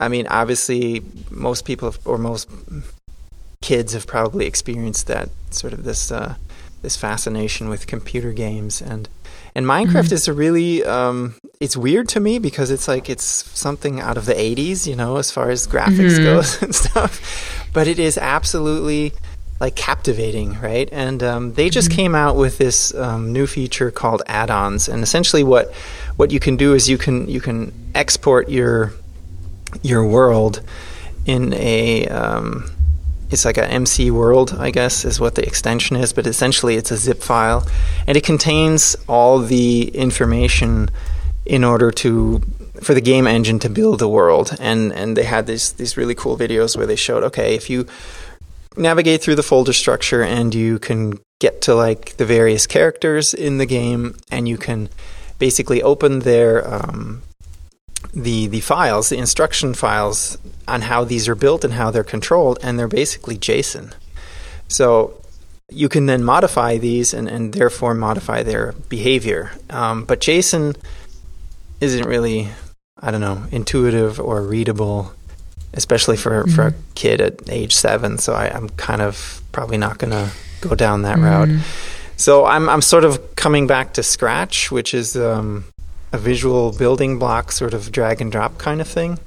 [0.01, 2.49] I mean, obviously, most people have, or most
[3.62, 6.34] kids have probably experienced that sort of this uh,
[6.82, 9.09] this fascination with computer games and
[9.55, 10.12] and Minecraft Mhm.
[10.12, 14.26] is a really um, it's weird to me because it's like it's something out of
[14.26, 16.24] the 80s, you know, as far as graphics Mhm.
[16.24, 17.20] goes and stuff.
[17.72, 19.12] But it is absolutely
[19.61, 20.88] like captivating, right?
[20.92, 25.45] And um, they just came out with this um, new feature called add-ons, and essentially
[25.45, 25.72] what
[26.16, 28.92] what you can do is you can you can export your
[29.82, 30.62] your world
[31.26, 32.70] in a um,
[33.30, 36.12] it's like a MC world, I guess, is what the extension is.
[36.12, 37.66] But essentially, it's a zip file,
[38.06, 40.90] and it contains all the information
[41.44, 42.40] in order to
[42.82, 44.56] for the game engine to build the world.
[44.60, 47.86] And and they had these these really cool videos where they showed, okay, if you
[48.76, 53.58] navigate through the folder structure and you can get to like the various characters in
[53.58, 54.88] the game, and you can
[55.38, 57.22] basically open their um,
[58.14, 62.58] the the files, the instruction files on how these are built and how they're controlled,
[62.62, 63.92] and they're basically JSON.
[64.68, 65.20] So
[65.70, 69.50] you can then modify these and, and therefore modify their behavior.
[69.70, 70.76] Um, but JSON
[71.80, 72.48] isn't really,
[73.00, 75.12] I don't know, intuitive or readable,
[75.72, 78.18] especially for, for a kid at age seven.
[78.18, 81.48] So I, I'm kind of probably not going to go down that route.
[81.48, 81.60] Mm.
[82.16, 85.64] So I'm I'm sort of coming back to Scratch, which is um,
[86.14, 89.18] a visual building block, sort of drag and drop kind of thing.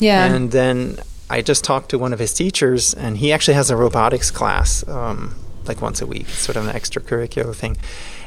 [0.00, 0.26] Yeah.
[0.26, 0.98] And then
[1.30, 4.86] I just talked to one of his teachers, and he actually has a robotics class,
[4.88, 7.76] um, like once a week, It's sort of an extracurricular thing.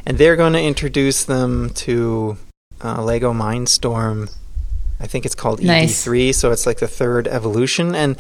[0.05, 2.37] And they're going to introduce them to
[2.81, 4.33] uh, Lego Mindstorm.
[5.01, 6.05] I think it's called Nice.
[6.05, 7.93] EV3, so it's like the third evolution.
[7.93, 8.15] And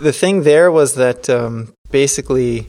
[0.00, 2.68] the thing there was that um, basically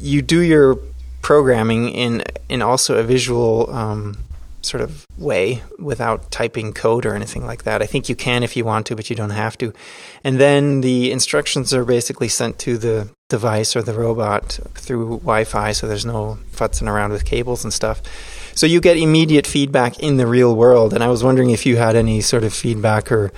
[0.00, 0.78] you do your
[1.20, 4.16] programming in in also a visual um,
[4.62, 7.80] sort of way without typing code or anything like that.
[7.80, 9.72] I think you can if you want to, but you don't have to.
[10.24, 15.72] And then the instructions are basically sent to the device or the robot through Wi-Fi,
[15.72, 18.02] so there's no futzing around with cables and stuff.
[18.54, 20.92] So you get immediate feedback in the real world.
[20.92, 23.32] And I was wondering if you had any sort of feedback or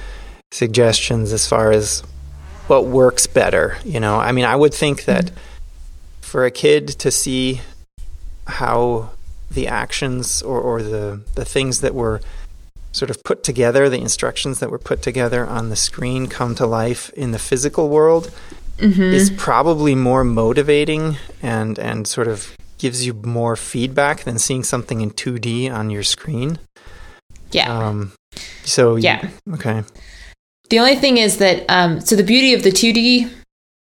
[0.50, 2.00] suggestions as far as
[2.66, 3.76] what works better.
[3.84, 5.30] You know, I mean, I would think that
[6.20, 7.60] for a kid to see
[8.46, 9.10] how
[9.50, 12.20] the actions or, or the, the things that were
[12.92, 16.66] sort of put together, the instructions that were put together on the screen come to
[16.66, 18.32] life in the physical world
[18.78, 19.02] mm-hmm.
[19.02, 25.00] is probably more motivating and, and sort of gives you more feedback than seeing something
[25.00, 26.58] in 2D on your screen.
[27.52, 27.72] Yeah.
[27.72, 28.12] Um,
[28.64, 29.28] so, yeah.
[29.54, 29.84] okay.
[30.70, 33.30] The only thing is that, um, so the beauty of the 2D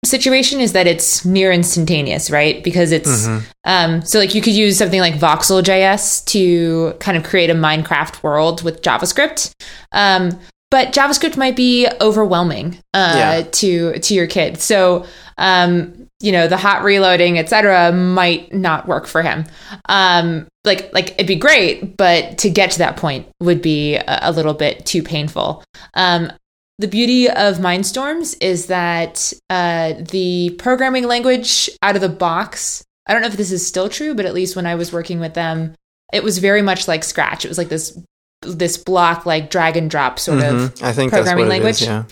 [0.04, 2.62] situation is that it's near instantaneous, right?
[2.62, 3.44] Because it's mm-hmm.
[3.64, 8.22] um, so like you could use something like Voxel.js to kind of create a Minecraft
[8.22, 9.52] world with JavaScript.
[9.92, 10.38] Um,
[10.70, 13.42] but JavaScript might be overwhelming uh, yeah.
[13.42, 14.60] to to your kid.
[14.60, 15.06] So
[15.38, 19.46] um, you know the hot reloading, etc., might not work for him.
[19.88, 24.18] Um, like like it'd be great, but to get to that point would be a,
[24.22, 25.64] a little bit too painful.
[25.94, 26.30] Um,
[26.78, 33.12] the beauty of Mindstorms is that uh, the programming language out of the box, I
[33.12, 35.34] don't know if this is still true, but at least when I was working with
[35.34, 35.74] them,
[36.12, 37.44] it was very much like Scratch.
[37.44, 37.98] It was like this
[38.42, 40.56] this block like drag and drop sort mm-hmm.
[40.56, 41.82] of I think programming language.
[41.82, 42.04] Is, yeah.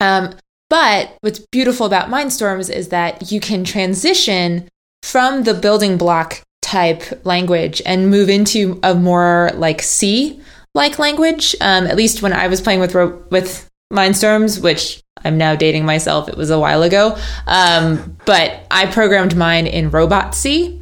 [0.00, 0.34] Um,
[0.68, 4.68] but what's beautiful about Mindstorms is that you can transition
[5.04, 10.40] from the building block type language and move into a more like C
[10.74, 11.54] like language.
[11.60, 12.94] Um, at least when I was playing with
[13.30, 16.28] with Mindstorms, which I'm now dating myself.
[16.28, 17.16] It was a while ago.
[17.46, 20.80] Um, but I programmed mine in Robot C,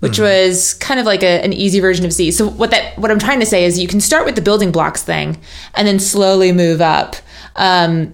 [0.00, 2.30] which mm was kind of like a, an easy version of C.
[2.30, 4.72] So what that what I'm trying to say is you can start with the building
[4.72, 5.40] blocks thing
[5.74, 7.16] and then slowly move up.
[7.56, 8.12] Um,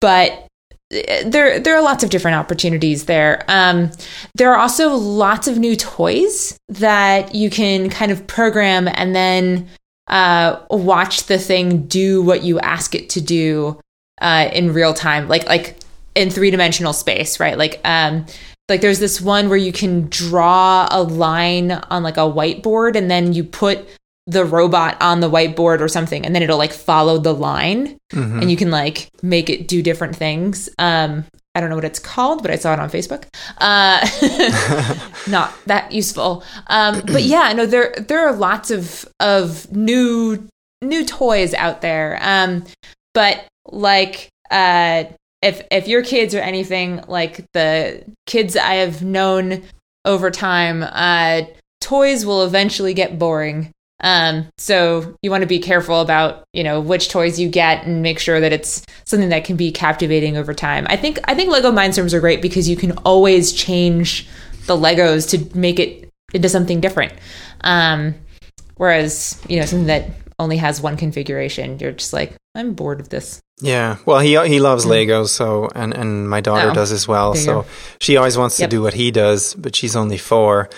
[0.00, 0.46] but
[0.90, 3.44] there there are lots of different opportunities there.
[3.48, 3.90] Um,
[4.34, 9.68] there are also lots of new toys that you can kind of program and then
[10.08, 13.78] uh, watch the thing do what you ask it to do
[14.20, 15.76] uh, in real time, like like
[16.14, 17.56] in three dimensional space, right?
[17.56, 18.26] Like um,
[18.68, 23.10] like there's this one where you can draw a line on like a whiteboard, and
[23.10, 23.86] then you put
[24.26, 28.40] the robot on the whiteboard or something, and then it'll like follow the line, mm-hmm.
[28.40, 30.68] and you can like make it do different things.
[30.78, 31.24] Um,
[31.54, 33.24] I don't know what it's called, but I saw it on Facebook.
[33.58, 34.06] Uh,
[35.30, 36.44] not that useful.
[36.68, 40.46] Um, but yeah, no, there there are lots of of new
[40.82, 42.18] new toys out there.
[42.22, 42.64] Um,
[43.14, 45.04] but like uh,
[45.42, 49.62] if if your kids are anything like the kids I have known
[50.04, 51.42] over time, uh,
[51.80, 53.72] toys will eventually get boring.
[54.00, 58.02] Um, so you want to be careful about, you know, which toys you get and
[58.02, 60.86] make sure that it's something that can be captivating over time.
[60.88, 64.28] I think I think Lego Mindstorms are great because you can always change
[64.66, 67.12] the Legos to make it into something different.
[67.62, 68.14] Um,
[68.76, 73.08] whereas, you know, something that only has one configuration, you're just like, I'm bored of
[73.08, 73.40] this.
[73.60, 74.90] Yeah, well, he he loves mm.
[74.90, 77.34] Legos, so and and my daughter oh, does as well.
[77.34, 77.66] So
[78.00, 78.70] she always wants yep.
[78.70, 80.70] to do what he does, but she's only four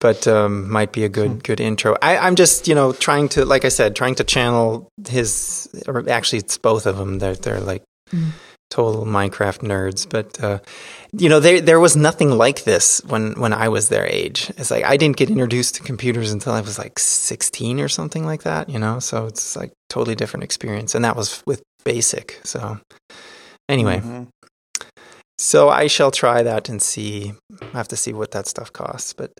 [0.00, 1.38] but um, might be a good hmm.
[1.38, 1.96] good intro.
[2.02, 6.08] I, am just you know trying to like I said, trying to channel his or
[6.08, 7.18] actually it's both of them.
[7.18, 8.30] They're they're like mm.
[8.70, 10.58] total Minecraft nerds, but uh,
[11.12, 14.50] you know there there was nothing like this when when I was their age.
[14.58, 18.26] It's like I didn't get introduced to computers until I was like 16 or something
[18.26, 18.68] like that.
[18.68, 22.40] You know, so it's like totally different experience, and that was with Basic.
[22.42, 22.80] So
[23.68, 23.98] anyway.
[23.98, 24.24] Mm-hmm.
[25.38, 27.34] So I shall try that and see.
[27.60, 29.32] I have to see what that stuff costs, but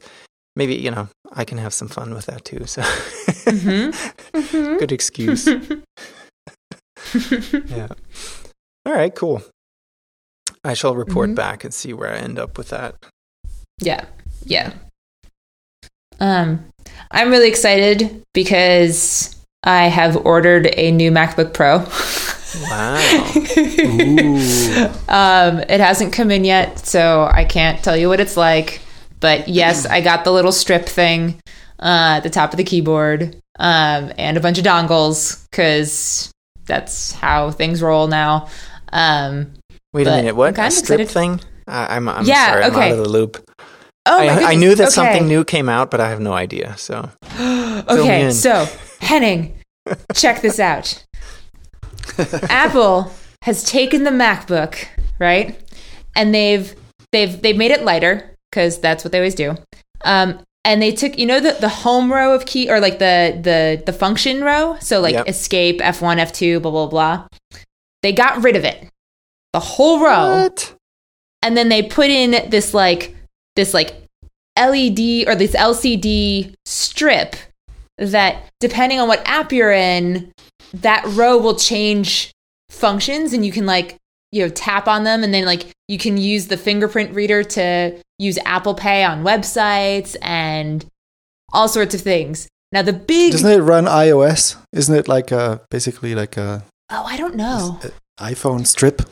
[0.56, 2.66] maybe you know I can have some fun with that too.
[2.66, 4.36] So mm-hmm.
[4.36, 4.78] Mm-hmm.
[4.78, 5.46] good excuse.
[7.70, 7.88] yeah.
[8.84, 9.14] All right.
[9.14, 9.42] Cool.
[10.64, 11.36] I shall report mm-hmm.
[11.36, 12.94] back and see where I end up with that.
[13.80, 14.04] Yeah.
[14.44, 14.72] Yeah.
[16.18, 16.64] Um,
[17.10, 21.84] I'm really excited because I have ordered a new MacBook Pro.
[22.62, 22.96] Wow.
[25.08, 28.80] um, it hasn't come in yet, so I can't tell you what it's like.
[29.20, 31.40] But yes, I got the little strip thing
[31.80, 36.30] uh, at the top of the keyboard um, and a bunch of dongles because
[36.66, 38.48] that's how things roll now.
[38.92, 39.52] Um,
[39.92, 40.58] Wait a minute, what?
[40.58, 41.08] A strip excited.
[41.08, 41.40] thing?
[41.66, 42.86] I'm, I'm yeah, sorry, I'm okay.
[42.86, 43.42] out of the loop.
[44.08, 44.90] Oh I, I, knew that okay.
[44.90, 46.76] something new came out, but I have no idea.
[46.76, 47.10] So,
[47.40, 48.68] okay, so
[49.00, 49.58] Henning,
[50.14, 51.04] check this out.
[52.48, 53.12] Apple
[53.42, 54.86] has taken the MacBook,
[55.18, 55.60] right,
[56.14, 56.72] and they've
[57.10, 59.54] they've they've made it lighter because that's what they always do.
[60.02, 63.38] Um, and they took you know the the home row of key or like the
[63.40, 65.28] the the function row, so like Yep.
[65.28, 67.28] escape F1, F2, blah blah blah.
[68.02, 68.88] They got rid of it,
[69.52, 70.74] the whole row What?
[71.42, 73.14] and then they put in this like
[73.54, 73.94] this like
[74.58, 77.36] LED or this LCD strip
[77.98, 80.32] that depending on what app you're in,
[80.74, 82.32] that row will change
[82.70, 83.96] functions and you can like
[84.32, 87.96] you know tap on them and then like you can use the fingerprint reader to
[88.18, 90.84] use Apple Pay on websites and
[91.52, 92.48] all sorts of things.
[92.72, 94.56] Now the big Doesn't it run iOS?
[94.72, 97.78] Isn't it like a basically like a oh I don't know
[98.18, 99.02] iPhone strip?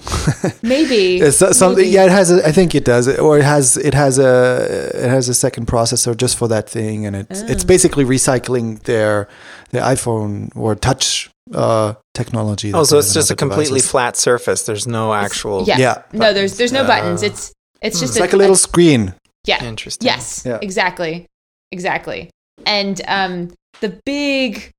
[0.62, 1.76] maybe It's something.
[1.84, 1.90] maybe.
[1.90, 2.30] Yeah, it has.
[2.30, 3.76] A, I think it does, or it has.
[3.76, 4.90] It has a.
[4.94, 7.66] It has a second processor just for that thing, and it's it's Oh.
[7.66, 9.28] basically recycling their
[9.72, 12.72] their iPhone or touch uh, technology.
[12.72, 13.90] Oh, so it's just a completely devices.
[13.90, 14.62] flat surface.
[14.64, 15.64] There's no actual.
[15.64, 15.78] yeah.
[15.78, 16.02] Yeah.
[16.12, 19.14] no there's there's no buttons Uh, it's it's just It's like a little screen.
[19.46, 20.06] yeah Interesting.
[20.06, 20.58] Yes, Yeah.
[20.62, 21.26] exactly,
[21.70, 22.30] exactly.
[22.66, 24.70] And um, the big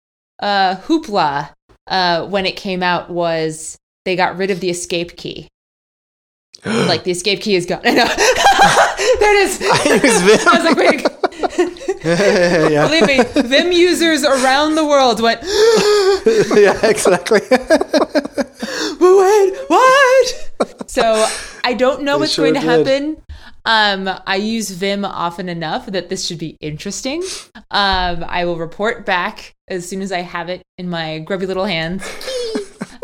[0.42, 1.50] uh, hoopla
[1.88, 5.48] uh, when it came out was they got rid of the escape key.
[6.66, 7.82] like the escape key is gone.
[7.86, 8.06] I know.
[9.20, 9.62] there it is.
[9.62, 11.06] I use I was like, wait.
[12.72, 15.42] yeah, Believe me, Vim users around the world went,
[16.56, 17.42] yeah, exactly.
[19.00, 20.52] wait, what?
[20.88, 21.28] So
[21.64, 22.88] I don't know They what's sure going to did.
[22.88, 23.22] happen.
[23.66, 27.24] Um, I use Vim often enough that this should be interesting.
[27.72, 31.66] Um, I will report back as soon as I have it in my grubby little
[31.66, 32.04] hands.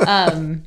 [0.06, 0.64] um,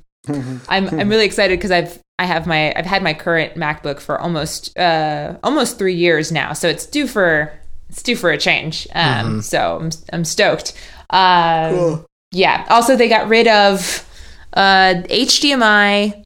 [0.69, 4.21] I'm I'm really excited because I've I have my I've had my current MacBook for
[4.21, 7.53] almost uh almost three years now, so it's due for
[7.89, 8.87] it's due for a change.
[8.95, 10.73] Um, so I'm I'm stoked.
[11.11, 11.75] Um,
[12.33, 12.67] Yeah.
[12.69, 14.09] Also, they got rid of
[14.55, 16.23] uh HDMI,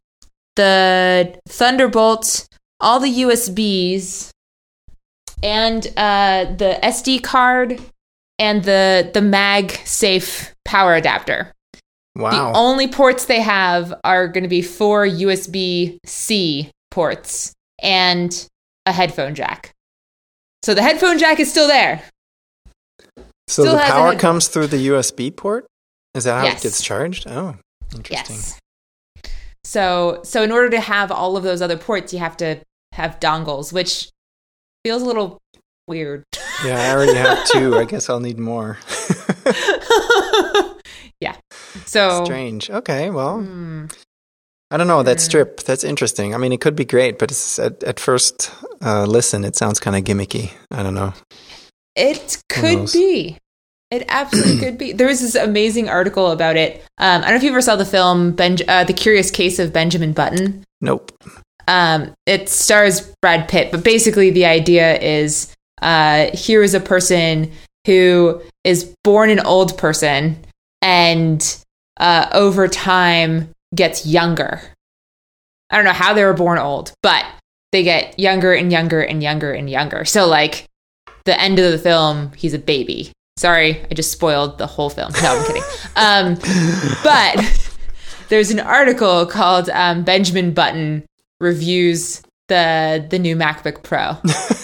[0.56, 2.46] the Thunderbolt,
[2.80, 4.30] all the USBs,
[5.42, 7.80] and uh the SD card
[8.38, 11.52] and the the MagSafe power adapter.
[12.16, 12.30] Wow.
[12.30, 18.48] The only ports they have are going to be four USB C ports and
[18.86, 19.72] a headphone jack.
[20.62, 22.02] So the headphone jack is still there.
[23.48, 25.66] so still the power head- comes through the USB port.
[26.14, 26.60] Is that how Yes.
[26.60, 27.26] it gets charged?
[27.28, 27.56] Oh,
[27.94, 28.36] interesting.
[28.36, 28.58] Yes.
[29.64, 32.60] So so in order to have all of those other ports, you have to
[32.92, 34.10] have dongles, which
[34.84, 35.38] feels a little
[35.86, 36.24] weird.
[36.64, 37.76] Yeah, I already have two.
[37.76, 38.78] I guess I'll need more.
[41.20, 41.36] yeah.
[41.86, 42.70] So Strange.
[42.70, 43.86] Okay, well, hmm,
[44.70, 45.62] I don't know that strip.
[45.62, 46.34] That's interesting.
[46.34, 48.50] I mean, it could be great, but it's at, at first
[48.82, 50.52] uh, listen, it sounds kind of gimmicky.
[50.70, 51.14] I don't know.
[51.96, 53.38] it could be.
[53.90, 54.92] It absolutely could be.
[54.92, 56.84] There was this amazing article about it.
[56.98, 59.58] Um, I don't know if you ever saw the film ben- uh, "The Curious Case
[59.58, 61.12] of Benjamin Button." Nope.
[61.66, 67.50] um, it stars Brad Pitt, but basically the idea is uh, here is a person
[67.86, 70.44] who is born an old person
[70.82, 71.64] and
[71.96, 74.60] uh, over time gets younger.
[75.70, 77.24] I don't know how they were born old, but
[77.72, 80.04] they get younger and younger and younger and younger.
[80.04, 80.66] So, like,
[81.24, 83.12] the end of the film, he's a baby.
[83.36, 85.12] Sorry, I just spoiled the whole film.
[85.22, 85.62] No, I'm kidding.
[85.94, 86.34] Um,
[87.04, 87.70] but
[88.28, 91.04] there's an article called um, Benjamin Button
[91.40, 94.16] reviews the the new MacBook Pro,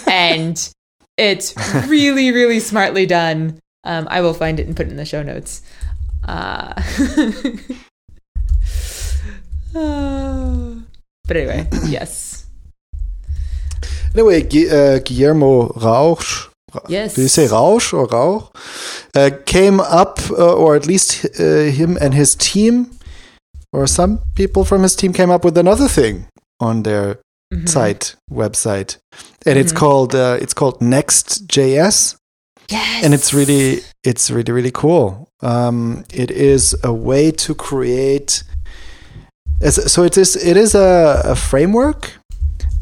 [0.11, 0.73] and
[1.17, 1.55] it's
[1.87, 3.59] really really smartly done.
[3.83, 5.61] Um, I will find it and put it in the show notes.
[6.23, 6.73] Uh,
[9.75, 10.75] uh,
[11.27, 12.45] but anyway, yes,
[14.13, 16.49] Anyway, Gu- uh, Guillermo Rauch.
[16.87, 17.15] yes.
[17.15, 18.49] Do you say Rauch or Rauch?
[19.13, 22.91] Uh, came up, uh, or at least uh, him and his team,
[23.73, 26.27] or some people from his team came up with another thing
[26.61, 27.19] on their
[27.53, 27.67] Mhm.
[27.67, 28.97] Zeit website,
[29.45, 29.77] and it's Mhm.
[29.77, 32.15] called uh, it's called Next.js.
[32.71, 38.31] Yes, and it's really it's really really cool um, it is a way to create
[38.41, 38.54] as-
[39.61, 42.13] so it is it is a, a framework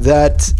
[0.00, 0.52] that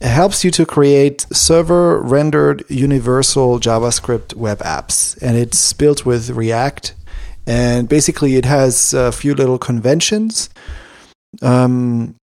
[0.00, 5.20] helps you to create server rendered universal javascript web apps.
[5.22, 6.94] And it's built with react.
[7.46, 10.50] And basically it has a few little conventions
[11.42, 12.14] um,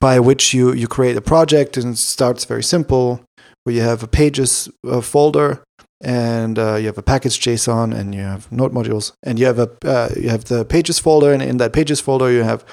[0.00, 3.20] by which you you create a project and it starts very simple
[3.62, 4.68] where you have a pages
[5.02, 5.62] folder
[6.02, 9.12] and uh, you have a package JSON and you have node modules.
[9.22, 12.30] And you have a uh, you have the pages folder and in that pages folder
[12.30, 12.64] you have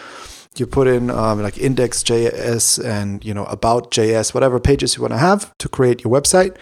[0.57, 5.13] you put in um, like index.js and you know about JS whatever pages you want
[5.13, 6.57] to have to create your website.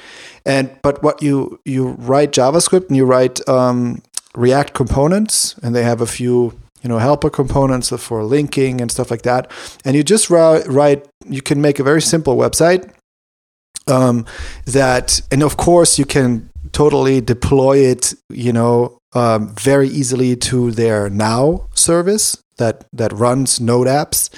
[0.45, 4.01] And but what you you write JavaScript and you write um,
[4.36, 9.09] React components and they have a few you know helper components for linking and stuff
[9.09, 9.49] like that.
[9.86, 12.91] And you just write you can make a very simple website
[13.88, 14.26] um,
[14.65, 20.69] that, and of course, you can totally deploy it, you know, um, very easily to
[20.71, 24.30] their Now service that that runs Node apps,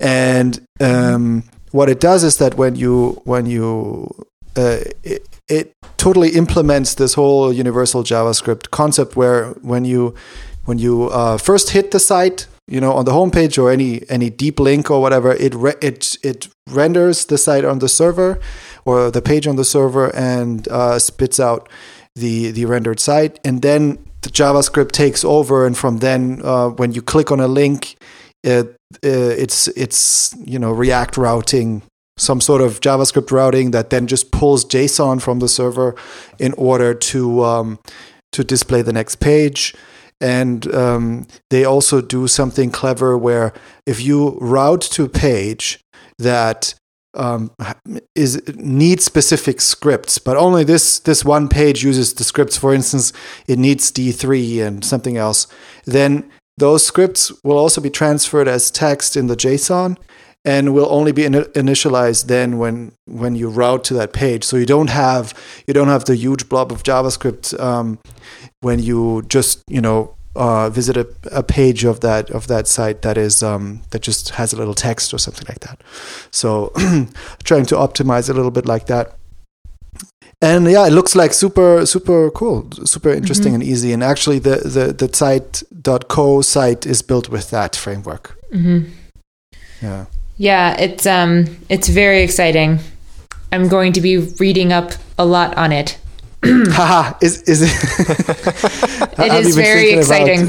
[0.00, 4.08] and um, what it does is that when you when you
[4.56, 10.14] uh, it, it totally implements this whole universal JavaScript concept where when you
[10.64, 14.28] when you uh, first hit the site, you know, on the homepage or any any
[14.28, 18.40] deep link or whatever, it re- it it renders the site on the server
[18.84, 21.68] or the page on the server and uh, spits out
[22.16, 26.92] the the rendered site, and then the JavaScript takes over, and from then, uh, when
[26.92, 27.96] you click on a link,
[28.42, 28.66] it,
[29.04, 31.82] uh, it's it's you know React routing
[32.18, 35.94] some sort of JavaScript routing that then just pulls JSON from the server
[36.38, 37.78] in order to um,
[38.32, 39.74] to display the next page.
[40.20, 43.52] And um, they also do something clever where
[43.86, 45.80] if you route to a page
[46.18, 46.74] that
[47.16, 47.50] um,
[48.14, 52.56] is needs specific scripts, but only this this one page uses the scripts.
[52.56, 53.12] For instance,
[53.46, 55.46] it needs D3 and something else.
[55.84, 59.96] Then those scripts will also be transferred as text in the JSON,
[60.44, 64.44] and will only be in- initialized then when when you route to that page.
[64.44, 65.34] So you don't have
[65.66, 67.98] you don't have the huge blob of JavaScript um,
[68.66, 73.00] when you just you know uh, visit a, a, page of that of that site
[73.02, 75.80] that is um, that just has a little text or something like that.
[76.30, 76.72] So
[77.44, 79.16] trying to optimize a little bit like that.
[80.42, 83.62] And yeah, it looks like super super cool, super interesting mm-hmm.
[83.62, 83.92] and easy.
[83.92, 88.36] And actually, the the the zeit.co site is built with that framework.
[88.52, 88.90] Mm-hmm.
[89.80, 90.06] Yeah.
[90.36, 92.80] Yeah, it's um it's very exciting.
[93.52, 95.98] I'm going to be reading up a lot on it.
[96.70, 97.70] Haha, is is it?
[99.18, 100.46] it is very exciting.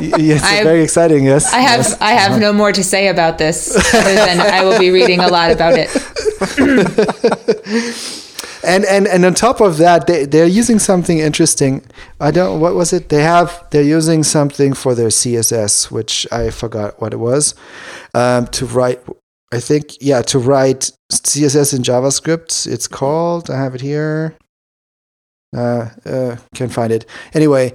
[0.18, 1.24] yes, I, very exciting.
[1.24, 2.00] Yes, I have yes.
[2.00, 2.40] I have uh-huh.
[2.40, 5.74] no more to say about this other than I will be reading a lot about
[5.76, 5.88] it.
[8.64, 11.84] and and and on top of that, they they're using something interesting.
[12.20, 12.60] I don't.
[12.60, 13.08] What was it?
[13.08, 13.64] They have.
[13.70, 17.54] They're using something for their CSS, which I forgot what it was.
[18.14, 19.00] Um, to write
[19.52, 22.66] I think, yeah, to write CSS in JavaScript.
[22.66, 24.34] It's called, I have it here.
[25.54, 27.04] Uh, uh, can't find it.
[27.34, 27.74] Anyway,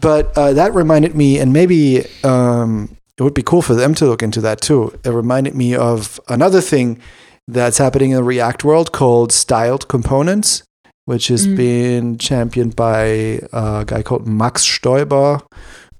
[0.00, 4.06] but uh, that reminded me, and maybe um, it would be cool for them to
[4.06, 4.98] look into that too.
[5.04, 7.00] It reminded me of another thing
[7.46, 10.62] that's happening in the React world called styled components,
[11.06, 11.56] which has mm.
[11.56, 15.42] been championed by a guy called Max Stoiber,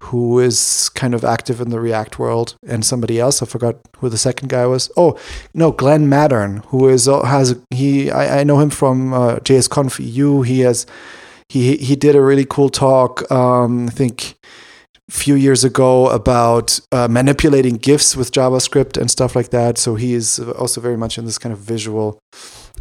[0.01, 3.43] who is kind of active in the React world, and somebody else.
[3.43, 4.91] I forgot who the second guy was.
[4.97, 5.19] Oh,
[5.55, 8.11] no, Glenn Maddern, who is has he.
[8.11, 10.43] I, I know him from uh, JSConf EU.
[10.43, 10.87] He has
[11.49, 13.31] he he did a really cool talk.
[13.31, 14.37] Um, I think
[15.09, 19.79] a few years ago about uh, manipulating GIFs with JavaScript and stuff like that.
[19.79, 22.21] So he is also very much in this kind of visual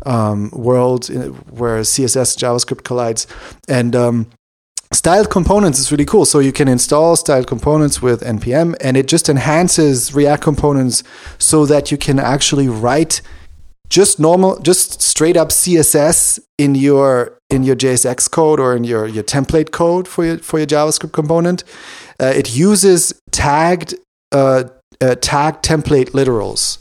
[0.06, 1.08] um, world
[1.50, 3.28] where CSS JavaScript collides,
[3.68, 4.28] and um,
[4.94, 6.26] styled components is really cool.
[6.26, 11.04] So you can install styled components with npm, and it just enhances React components
[11.38, 13.22] so that you can actually write
[13.90, 19.08] just normal, just straight up CSS in your in your JSX code or in your
[19.08, 21.64] your template code for your for your JavaScript component.
[22.20, 23.96] Uh, it uses tagged
[24.32, 24.64] uh,
[25.02, 26.80] uh, tag template literals.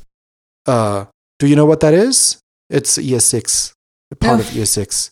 [0.66, 1.06] Uh,
[1.38, 2.38] do you know what that is?
[2.70, 3.72] It's ES6,
[4.10, 5.10] a part of ES6.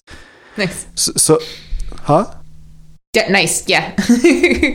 [0.56, 0.86] Nice.
[0.96, 1.38] So, so
[2.02, 2.34] huh?
[3.14, 3.68] Yeah, nice.
[3.68, 3.94] Yeah.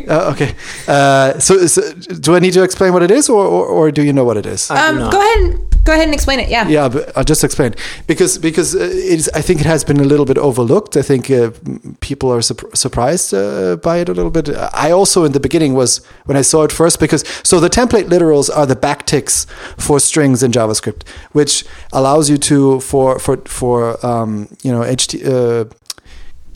[0.07, 0.55] uh, okay.
[0.87, 4.01] Uh, so, so, do I need to explain what it is, or, or, or do
[4.01, 4.71] you know what it is?
[4.71, 5.37] Um, go ahead.
[5.37, 6.49] And, go ahead and explain it.
[6.49, 6.67] Yeah.
[6.67, 7.75] Yeah, but I'll just explain
[8.07, 9.27] because because uh, it's.
[9.33, 10.95] I think it has been a little bit overlooked.
[10.95, 11.51] I think uh,
[11.99, 14.49] people are su- surprised uh, by it a little bit.
[14.73, 18.07] I also in the beginning was when I saw it first because so the template
[18.07, 24.05] literals are the backticks for strings in JavaScript, which allows you to for for for
[24.05, 25.69] um, you know HT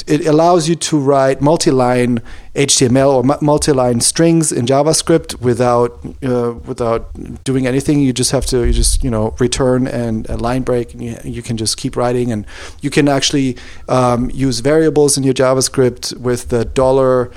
[0.08, 2.22] it allows you to write multi-line
[2.56, 8.00] HTML or multi-line strings in JavaScript without uh, without doing anything.
[8.00, 11.18] You just have to you just you know return and a line break, and you,
[11.24, 12.32] you can just keep writing.
[12.32, 12.46] And
[12.82, 17.32] you can actually um, use variables in your JavaScript with the dollar.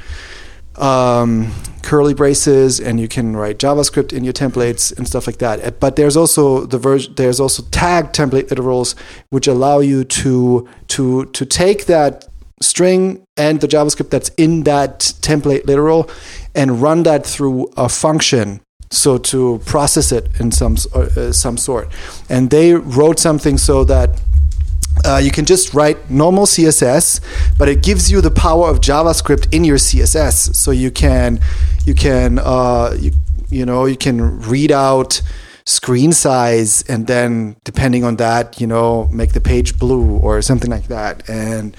[0.77, 1.53] Um,
[1.83, 5.81] curly braces and you can write JavaScript in your templates and stuff like that.
[5.81, 6.79] But there's also the
[7.17, 8.95] there's also tag template literals
[9.31, 12.27] which allow you to to to take that
[12.61, 16.11] string and the JavaScript that's in that template literal
[16.55, 18.61] and run that through a function.
[18.91, 21.89] So to process it in some uh, some sort,
[22.29, 24.21] and they wrote something so that
[25.05, 27.21] uh, you can just write normal CSS,
[27.59, 30.55] but it gives you the power of JavaScript in your CSS.
[30.55, 31.41] So you can
[31.85, 33.11] you can uh, you,
[33.51, 35.21] you know you can read out
[35.65, 40.71] screen size and then depending on that you know make the page blue or something
[40.71, 41.77] like that and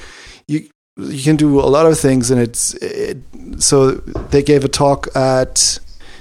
[0.48, 3.18] you you can do a lot of things and it's it,
[3.60, 3.92] so
[4.32, 5.80] they gave a talk at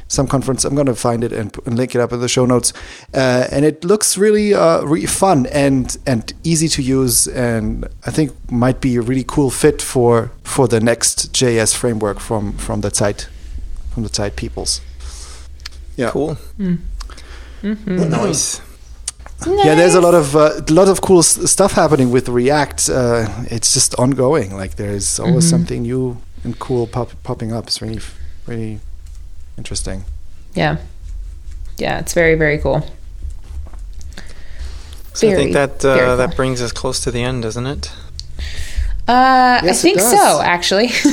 [0.08, 2.46] some conference i'm going to find it and, and, link it up in the show
[2.46, 2.72] notes
[3.14, 8.10] uh, and it looks really uh, really fun and and easy to use and i
[8.10, 12.90] think might be a really cool fit for for the Next.js framework from from the
[12.90, 13.28] Zeit
[13.92, 14.80] from the Zeit peoples
[15.96, 16.78] yeah cool mm.
[17.62, 18.10] Mm-hmm.
[18.10, 18.60] Nice.
[19.44, 19.66] Nice.
[19.66, 22.88] Yeah, there's a lot of uh, a lot of cool s- stuff happening with React.
[22.88, 24.54] Uh, it's just ongoing.
[24.56, 25.50] Like there's always mm-hmm.
[25.50, 27.66] something new and cool pop- popping up.
[27.66, 28.00] It's really,
[28.46, 28.80] really
[29.58, 30.04] interesting.
[30.54, 30.78] Yeah,
[31.76, 32.80] yeah, it's very very cool.
[35.12, 36.16] So very, I think that uh, cool.
[36.16, 37.92] that brings us close to the end, doesn't it?
[39.06, 40.88] Uh, yes, I think so, actually.
[40.88, 41.04] so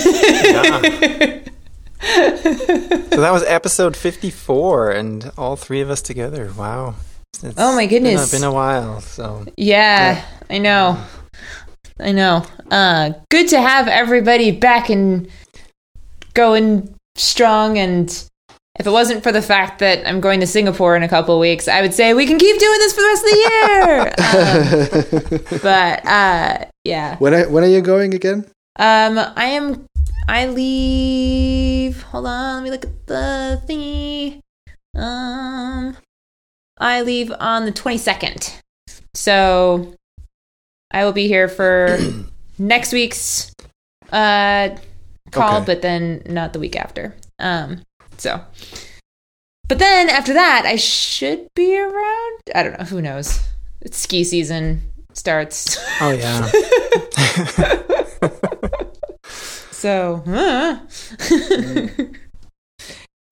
[3.22, 6.52] that was episode 54 and all three of us together.
[6.58, 6.96] Wow.
[7.42, 8.32] It's oh my goodness.
[8.32, 9.46] Been a, been a while, so.
[9.58, 11.04] Yeah, yeah, I know.
[12.00, 12.46] I know.
[12.70, 15.30] Uh good to have everybody back and
[16.34, 18.10] going strong and
[18.80, 21.68] if it wasn't for the fact that I'm going to Singapore in a couple weeks,
[21.68, 23.38] I would say we can keep doing this for the rest of the
[24.98, 25.52] year.
[25.54, 27.18] um, but uh, yeah.
[27.18, 28.46] When are, when are you going again?
[28.78, 29.86] Um, I am
[30.28, 32.02] I leave.
[32.04, 34.40] Hold on, let me look at the thingy.
[35.00, 35.96] Um,
[36.84, 38.60] I leave on the 22nd.
[39.16, 39.94] So
[40.92, 41.98] I will be here for
[42.58, 43.54] next week's
[44.12, 44.76] uh
[45.32, 45.66] call, okay.
[45.66, 47.16] but then not the week after.
[47.40, 47.82] Um,
[48.18, 48.42] so
[49.68, 52.42] but then after that, I should be around.
[52.54, 52.86] I don't know.
[52.86, 53.40] Who knows?
[53.82, 54.82] It's ski season
[55.14, 55.78] starts.
[56.02, 56.52] Oh yeah.
[59.84, 60.80] So, uh.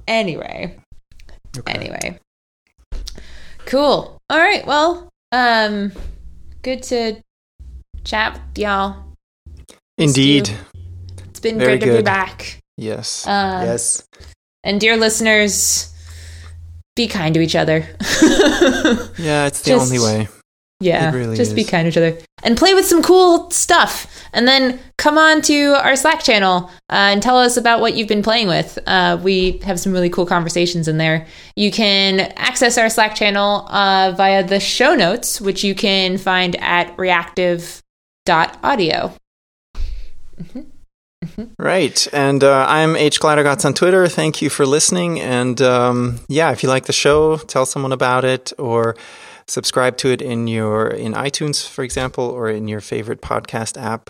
[0.06, 0.78] anyway,
[1.58, 1.72] okay.
[1.72, 2.20] anyway,
[3.66, 4.18] cool.
[4.30, 4.66] All right.
[4.66, 5.92] Well, um,
[6.62, 7.22] good to
[8.04, 9.04] chat with y'all.
[9.98, 10.50] Indeed,
[11.30, 12.60] it's been Very good to be back.
[12.78, 13.28] Yes.
[13.28, 14.08] Um, yes.
[14.64, 15.94] And dear listeners,
[16.96, 17.80] be kind to each other.
[19.18, 20.28] yeah, it's the Just, only way.
[20.82, 21.56] Yeah, really just is.
[21.56, 24.08] be kind to each other and play with some cool stuff.
[24.34, 28.08] And then come on to our Slack channel uh, and tell us about what you've
[28.08, 28.80] been playing with.
[28.88, 31.28] Uh, we have some really cool conversations in there.
[31.56, 36.56] You can access our Slack channel uh, via the show notes, which you can find
[36.58, 37.84] at reactive.audio.
[40.42, 40.62] Mm-hmm.
[41.24, 41.44] Mm-hmm.
[41.60, 42.08] Right.
[42.14, 43.20] And uh, I'm H.
[43.20, 44.08] Glattergotz on Twitter.
[44.08, 45.20] Thank you for listening.
[45.20, 48.96] And um, yeah, if you like the show, tell someone about it or
[49.52, 54.10] subscribe to it in your in iTunes, for example, or in your favorite podcast app.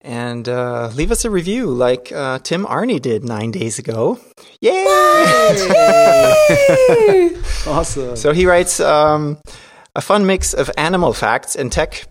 [0.00, 4.18] And uh, leave us a review like uh, Tim Arney did nine days ago.
[4.60, 4.72] Yay!
[7.66, 8.16] awesome.
[8.16, 9.38] So he writes um,
[9.94, 12.06] a fun mix of animal facts and tech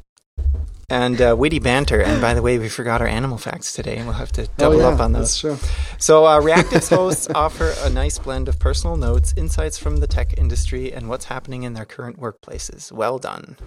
[0.89, 2.01] and uh, witty banter.
[2.01, 3.97] And by the way, we forgot our animal facts today.
[3.97, 5.41] And we'll have to oh, double oh, yeah, up on those.
[5.41, 5.69] That's true.
[5.97, 10.37] So, uh, Reactive's hosts offer a nice blend of personal notes, insights from the tech
[10.37, 12.91] industry, and what's happening in their current workplaces.
[12.91, 13.57] Well done.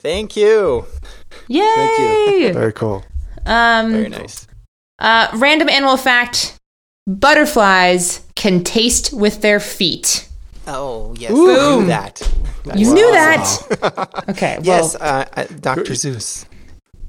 [0.00, 0.86] Thank you.
[1.46, 1.60] Yay!
[1.60, 2.52] Thank you.
[2.52, 3.04] Very cool.
[3.46, 4.48] Um, Very nice.
[4.98, 6.58] Uh, random animal fact:
[7.06, 10.28] Butterflies can taste with their feet.
[10.66, 11.80] Oh yes, Ooh.
[11.80, 12.20] knew that.
[12.74, 14.24] you knew that.
[14.28, 14.58] okay.
[14.58, 14.64] Well.
[14.64, 15.92] Yes, uh, uh, Dr.
[15.92, 16.46] Seuss.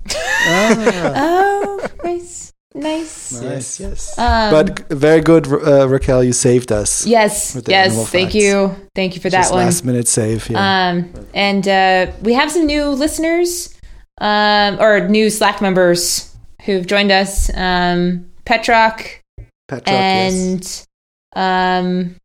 [0.09, 1.13] ah.
[1.15, 2.53] Oh, nice.
[2.75, 3.39] Nice.
[3.39, 4.17] Nice, yes.
[4.17, 6.23] Um, but very good, uh, Raquel.
[6.23, 7.05] You saved us.
[7.05, 8.09] Yes, yes.
[8.09, 8.35] Thank facts.
[8.35, 9.65] you, thank you for Just that one.
[9.65, 10.49] Last minute save.
[10.49, 10.89] Yeah.
[10.89, 13.77] Um, and uh, we have some new listeners,
[14.19, 16.35] um, or new Slack members
[16.65, 17.55] who've joined us.
[17.55, 19.21] Um, Petrock,
[19.67, 20.87] Petrock, and yes.
[21.35, 22.15] um,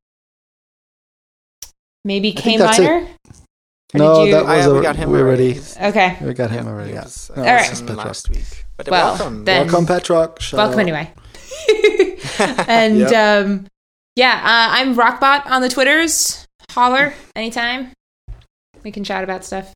[2.08, 3.06] Maybe K minor.
[3.92, 4.32] No, you...
[4.32, 5.60] that was a, we got him already.
[5.78, 6.92] Okay, we got him already.
[6.92, 7.06] Yeah.
[7.36, 7.90] No, All right.
[7.90, 8.64] Last week.
[8.78, 10.40] But well, welcome, then, welcome, Petrock.
[10.54, 11.12] welcome anyway.
[12.66, 13.44] and yep.
[13.44, 13.66] um,
[14.16, 16.46] yeah, uh, I'm Rockbot on the Twitters.
[16.70, 17.92] Holler anytime.
[18.82, 19.74] We can chat about stuff.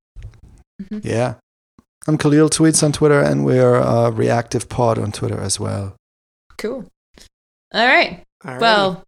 [0.80, 1.06] Mm-hmm.
[1.06, 1.34] Yeah.
[2.06, 5.96] I'm Kahlil Tweets on Twitter, and we're uh, Reactive Pod on Twitter as well.
[6.56, 6.86] Cool.
[7.74, 8.22] All right.
[8.42, 8.60] Alrighty.
[8.60, 9.04] Well,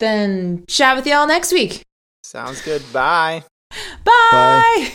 [0.00, 1.84] then chat with y'all next week.
[2.32, 2.82] Sounds good.
[2.94, 3.44] Bye.
[4.04, 4.30] Bye.
[4.32, 4.92] Bye.